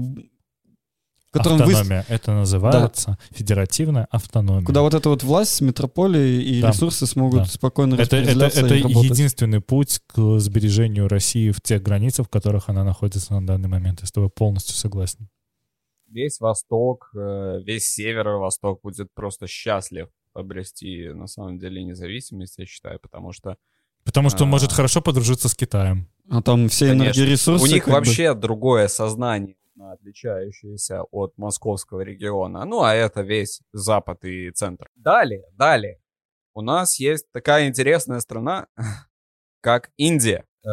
которым 1.38 1.58
вы, 1.60 1.74
Автономия. 1.74 2.06
Это 2.10 2.32
называется 2.34 3.18
федеративная 3.32 4.08
автономия. 4.12 4.66
куда 4.66 4.82
вот 4.82 4.94
эта 4.94 5.10
вот 5.10 5.24
власть 5.24 5.54
с 5.56 5.62
метрополией 5.62 6.42
и 6.42 6.62
Да. 6.62 6.70
ресурсы 6.70 7.06
смогут 7.08 7.40
Да. 7.40 7.46
спокойно 7.46 7.96
это, 7.96 8.04
это, 8.04 8.18
распределяться 8.18 8.66
это 8.66 8.76
и 8.76 8.84
работать. 8.84 9.12
единственный 9.12 9.62
путь 9.62 10.00
к 10.08 10.40
сбережению 10.40 11.08
России 11.08 11.52
в 11.52 11.62
тех 11.62 11.82
границах, 11.82 12.28
в 12.28 12.30
которых 12.30 12.70
она 12.70 12.84
находится 12.84 13.34
на 13.34 13.46
данный 13.46 13.70
момент. 13.70 14.02
Я 14.02 14.08
с 14.08 14.12
тобой 14.12 14.30
полностью 14.30 14.76
согласен. 14.76 15.28
Весь 16.10 16.40
Восток, 16.40 17.10
э, 17.16 17.60
весь 17.66 17.86
Северо-Восток 17.90 18.80
будет 18.82 19.08
просто 19.14 19.46
счастлив 19.48 20.08
обрести, 20.34 21.10
на 21.14 21.28
самом 21.28 21.58
деле, 21.60 21.84
независимость, 21.84 22.56
я 22.58 22.66
считаю, 22.66 23.00
потому 23.02 23.32
что 23.34 23.56
Потому 24.06 24.30
что 24.30 24.44
он 24.44 24.50
А. 24.50 24.52
может 24.52 24.72
хорошо 24.72 25.02
подружиться 25.02 25.50
с 25.50 25.54
Китаем. 25.56 26.08
А 26.30 26.42
там 26.42 26.70
все 26.70 26.88
Конечно. 26.88 27.20
энергоресурсы... 27.20 27.62
у 27.62 27.68
них 27.68 27.84
как 27.84 27.94
бы- 27.94 28.00
вообще 28.00 28.34
другое 28.34 28.88
сознание, 28.88 29.56
отличающееся 29.80 31.04
от 31.12 31.38
московского 31.38 32.02
региона. 32.02 32.66
Ну, 32.66 32.82
а 32.82 32.94
это 32.94 33.22
весь 33.22 33.62
Запад 33.74 34.24
и 34.26 34.52
Центр. 34.52 34.90
Далее, 34.96 35.44
далее. 35.54 36.00
У 36.54 36.62
нас 36.62 37.00
есть 37.00 37.26
такая 37.32 37.68
интересная 37.68 38.20
страна, 38.20 38.68
как 39.62 39.92
Индия, 39.98 40.46
э, 40.66 40.70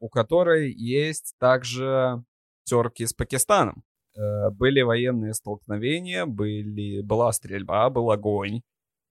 у 0.00 0.08
которой 0.08 0.72
есть 0.72 1.34
также 1.38 2.24
терки 2.64 3.06
с 3.06 3.12
Пакистаном. 3.12 3.84
Э, 4.16 4.50
Были 4.50 4.82
военные 4.82 5.34
столкновения, 5.34 6.26
были, 6.26 7.00
была 7.02 7.32
стрельба, 7.32 7.90
был 7.90 8.10
огонь. 8.10 8.62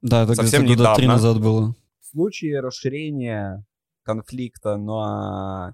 Да, 0.01 0.23
это 0.23 0.36
совсем 0.36 0.63
года 0.65 0.73
три 0.95 1.05
недавно. 1.05 1.07
назад 1.07 1.41
было. 1.41 1.75
В 2.01 2.05
случае 2.05 2.59
расширения 2.59 3.65
конфликта 4.03 4.77
на 4.77 5.73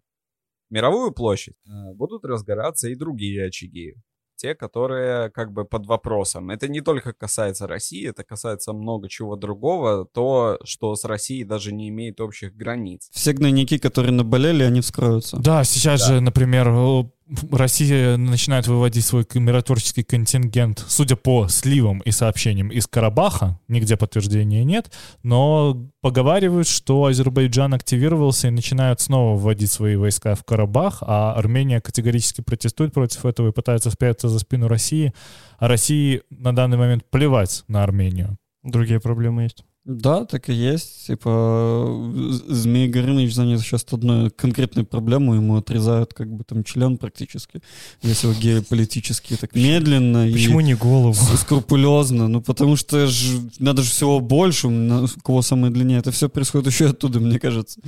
мировую 0.70 1.12
площадь 1.12 1.56
э, 1.66 1.94
будут 1.94 2.26
разгораться 2.26 2.90
и 2.90 2.96
другие 2.96 3.48
очаги. 3.48 3.96
Те, 4.36 4.56
которые 4.56 5.30
как 5.32 5.52
бы 5.52 5.66
под 5.66 5.86
вопросом. 5.86 6.50
Это 6.50 6.70
не 6.70 6.80
только 6.80 7.12
касается 7.12 7.68
России, 7.68 8.08
это 8.08 8.24
касается 8.24 8.72
много 8.72 9.10
чего 9.10 9.36
другого. 9.36 10.06
То, 10.06 10.60
что 10.64 10.96
с 10.96 11.04
Россией 11.04 11.44
даже 11.44 11.74
не 11.74 11.90
имеет 11.90 12.22
общих 12.22 12.56
границ. 12.56 13.10
Все 13.12 13.34
гнойники, 13.34 13.78
которые 13.78 14.14
наболели, 14.14 14.64
они 14.64 14.80
вскроются. 14.80 15.38
Да, 15.38 15.66
сейчас 15.66 16.08
же, 16.08 16.22
например, 16.22 16.70
Россия 17.52 18.18
начинает 18.18 18.68
выводить 18.68 19.06
свой 19.06 19.26
миротворческий 19.36 20.04
контингент, 20.04 20.84
судя 20.88 21.16
по 21.16 21.48
сливам 21.48 22.00
и 22.00 22.12
сообщениям 22.12 22.70
из 22.70 22.88
Карабаха, 22.88 23.60
нигде 23.68 23.98
подтверждения 23.98 24.64
нет, 24.64 24.92
но 25.22 25.90
поговаривают, 26.02 26.68
что 26.68 27.06
Азербайджан 27.06 27.74
активировался 27.74 28.48
и 28.48 28.52
начинают 28.52 29.00
снова 29.02 29.38
вводить 29.38 29.72
свои 29.72 29.96
войска 29.96 30.34
в 30.34 30.44
Карабах, 30.44 31.00
а 31.02 31.34
Армения 31.34 31.82
категорически 31.82 32.42
протестует 32.42 32.94
против 32.94 33.26
этого 33.26 33.50
и 33.50 33.54
пытается 33.54 33.92
спрятаться 33.92 34.30
за 34.30 34.40
спину 34.40 34.68
России, 34.68 35.14
а 35.60 35.68
России 35.68 36.24
на 36.32 36.56
данный 36.56 36.78
момент 36.78 37.04
плевать 37.12 37.64
на 37.68 37.84
Армению. 37.84 38.38
Другие 38.64 39.00
проблемы 39.00 39.44
есть. 39.44 39.64
Да, 39.86 40.26
так 40.26 40.50
и 40.50 40.54
есть. 40.54 41.08
Типа, 41.08 41.88
Змей 42.48 42.88
Горыныч 42.88 43.34
занят 43.34 43.62
сейчас 43.62 43.86
одной 43.92 44.30
конкретной 44.30 44.84
проблемой, 44.84 45.38
ему 45.38 45.58
отрезают 45.58 46.14
как 46.14 46.32
бы 46.32 46.44
там 46.44 46.64
член 46.64 46.98
практически. 46.98 47.62
Весь 48.04 48.24
его 48.24 48.34
геополитически 48.34 49.36
так 49.36 49.56
медленно 49.56 50.32
Почему 50.32 50.60
и 50.60 50.64
не 50.64 50.76
голову? 50.76 51.16
скрупулезно. 51.38 52.28
Ну, 52.28 52.42
потому 52.42 52.76
что 52.76 53.08
ж, 53.08 53.40
надо 53.58 53.82
же 53.82 53.90
всего 53.90 54.20
больше, 54.20 54.68
у 54.68 55.08
кого 55.24 55.42
самое 55.42 55.74
длиннее. 55.74 56.00
Это 56.00 56.12
все 56.12 56.30
происходит 56.30 56.68
еще 56.68 56.90
оттуда, 56.90 57.20
мне 57.20 57.40
кажется. 57.40 57.82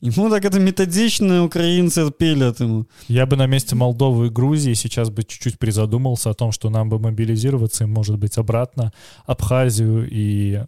Ему 0.00 0.28
так 0.28 0.44
это 0.44 0.60
методично 0.60 1.44
украинцы 1.44 2.10
пилят 2.10 2.60
ему. 2.60 2.86
Я 3.08 3.26
бы 3.26 3.36
на 3.36 3.46
месте 3.46 3.74
Молдовы 3.74 4.26
и 4.26 4.30
Грузии 4.30 4.74
сейчас 4.74 5.08
бы 5.10 5.22
чуть-чуть 5.22 5.58
призадумался 5.58 6.30
о 6.30 6.34
том, 6.34 6.52
что 6.52 6.68
нам 6.70 6.88
бы 6.88 6.98
мобилизироваться 6.98 7.84
и, 7.84 7.86
может 7.86 8.18
быть, 8.18 8.36
обратно 8.36 8.92
Абхазию 9.26 10.06
и 10.10 10.62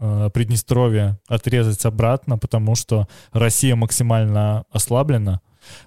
Приднестровье 0.00 1.18
отрезать 1.28 1.84
обратно, 1.84 2.38
потому 2.38 2.74
что 2.74 3.06
Россия 3.32 3.76
максимально 3.76 4.64
ослаблена. 4.70 5.40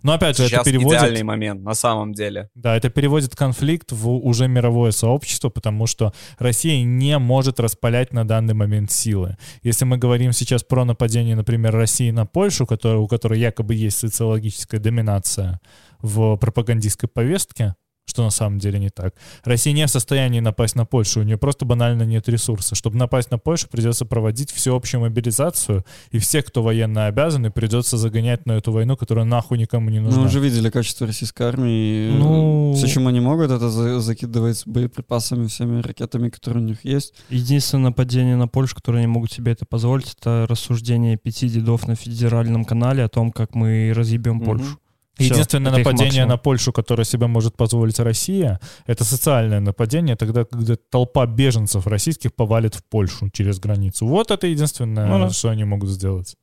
Но 0.04 0.14
опять 0.14 0.38
же, 0.38 0.48
Сейчас 0.48 0.62
это 0.62 0.70
переводит... 0.70 1.02
идеальный 1.02 1.24
момент, 1.24 1.62
на 1.64 1.74
самом 1.74 2.14
деле. 2.14 2.50
Да, 2.56 2.78
это 2.78 2.90
переводит 2.90 3.36
конфликт 3.36 3.92
в 3.92 4.10
уже 4.10 4.48
мировое 4.48 4.92
сообщество, 4.92 5.50
потому 5.50 5.88
что 5.88 6.14
Россия 6.38 6.84
не 6.84 7.18
может 7.18 7.60
распалять 7.60 8.14
на 8.14 8.26
данный 8.26 8.54
момент 8.54 8.92
силы. 8.92 9.36
Если 9.64 9.86
мы 9.86 9.98
говорим 9.98 10.32
сейчас 10.32 10.64
про 10.64 10.86
нападение, 10.86 11.36
например, 11.36 11.74
России 11.74 12.12
на 12.12 12.26
Польшу, 12.26 12.66
которая, 12.66 13.00
у 13.00 13.08
которой 13.08 13.40
якобы 13.40 13.74
есть 13.74 13.98
социологическая 13.98 14.80
доминация 14.80 15.60
в 16.02 16.36
пропагандистской 16.38 17.10
повестке, 17.10 17.76
что 18.06 18.24
на 18.24 18.30
самом 18.30 18.60
деле 18.60 18.80
не 18.80 18.90
так. 18.90 19.16
Россия 19.44 19.74
не 19.74 19.86
в 19.86 19.90
состоянии 19.90 20.40
напасть 20.40 20.76
на 20.76 20.86
Польшу, 20.86 21.22
у 21.22 21.24
нее 21.24 21.38
просто 21.38 21.66
банально 21.66 22.04
нет 22.04 22.28
ресурса. 22.30 22.76
Чтобы 22.76 22.98
напасть 22.98 23.32
на 23.32 23.38
Польшу, 23.38 23.68
придется 23.70 24.06
проводить 24.06 24.52
всеобщую 24.52 25.02
мобилизацию, 25.02 25.86
и 26.12 26.18
всех, 26.20 26.46
кто 26.46 26.62
военно 26.64 27.08
обязаны, 27.08 27.50
придется 27.50 27.98
загонять 27.98 28.46
на 28.46 28.54
эту 28.54 28.72
войну, 28.72 28.98
которая 28.98 29.26
нахуй 29.26 29.58
никому 29.58 29.90
не 29.90 30.00
нужна. 30.00 30.20
Мы 30.22 30.28
уже 30.28 30.40
видели 30.40 30.70
качество 30.70 31.08
российской 31.08 31.44
армии. 31.44 32.12
Ну- 32.18 32.74
Все, 32.76 32.88
чем 32.88 33.08
они 33.08 33.20
могут, 33.20 33.52
это 33.52 33.70
за- 33.70 34.00
закидывать 34.00 34.64
боеприпасами, 34.66 35.48
всеми 35.48 35.82
ракетами, 35.82 36.30
которые 36.30 36.64
у 36.64 36.68
них 36.68 36.84
есть. 36.84 37.14
Единственное 37.30 37.86
нападение 37.86 38.36
на 38.36 38.48
Польшу, 38.48 38.76
которое 38.76 39.00
они 39.00 39.08
могут 39.08 39.32
себе 39.32 39.54
это 39.54 39.66
позволить, 39.66 40.16
это 40.20 40.46
рассуждение 40.50 41.18
пяти 41.18 41.48
дедов 41.48 41.88
на 41.88 41.96
федеральном 41.96 42.66
канале 42.66 43.04
о 43.04 43.08
том, 43.10 43.32
как 43.32 43.56
мы 43.56 43.92
разъебем. 43.96 44.40
Польшу. 44.42 44.78
Единственное 45.20 45.72
это 45.72 45.82
их 45.82 45.86
нападение 45.86 46.26
на 46.26 46.38
Польшу, 46.38 46.74
которое 46.74 47.04
себе 47.04 47.28
может 47.28 47.56
позволить 47.56 48.00
Россия, 48.00 48.60
это 48.88 49.04
социальное 49.04 49.60
нападение, 49.60 50.16
тогда, 50.16 50.44
когда 50.44 50.76
толпа 50.90 51.26
беженцев 51.28 51.86
российских 51.88 52.34
повалит 52.34 52.76
в 52.76 52.84
Польшу 52.84 53.30
через 53.30 53.60
границу. 53.60 54.08
Вот 54.08 54.32
это 54.32 54.48
единственное, 54.48 55.06
Ну 55.08 55.20
да. 55.20 55.30
что 55.30 55.50
они 55.50 55.66
могут 55.66 55.90
сделать. 55.90 56.36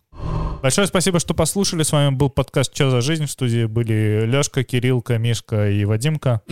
Большое 0.62 0.87
спасибо, 0.87 1.18
что 1.18 1.35
послушали. 1.35 1.83
С 1.83 1.90
вами 1.92 2.14
был 2.14 2.28
подкаст 2.30 2.72
«Че 2.74 2.90
за 2.90 3.00
жизнь?» 3.00 3.24
В 3.26 3.30
студии 3.30 3.64
были 3.64 4.24
Лешка, 4.26 4.62
Кириллка, 4.62 5.18
Мишка 5.18 5.70
и 5.70 5.85
Вадимка. 5.85 6.42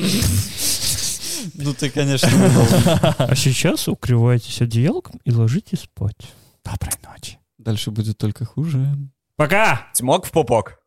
Ну 1.54 1.72
ты, 1.74 1.90
конечно. 1.90 2.28
А 3.18 3.35
сейчас 3.37 3.88
укрывайтесь 3.88 4.61
одеялком 4.61 5.20
и 5.24 5.31
ложитесь 5.33 5.81
спать. 5.81 6.16
Доброй 6.64 6.94
ночи. 7.07 7.38
Дальше 7.59 7.90
будет 7.90 8.18
только 8.18 8.44
хуже. 8.44 8.96
Пока! 9.37 9.87
Тимок 9.94 10.24
в 10.26 10.31
пупок. 10.33 10.77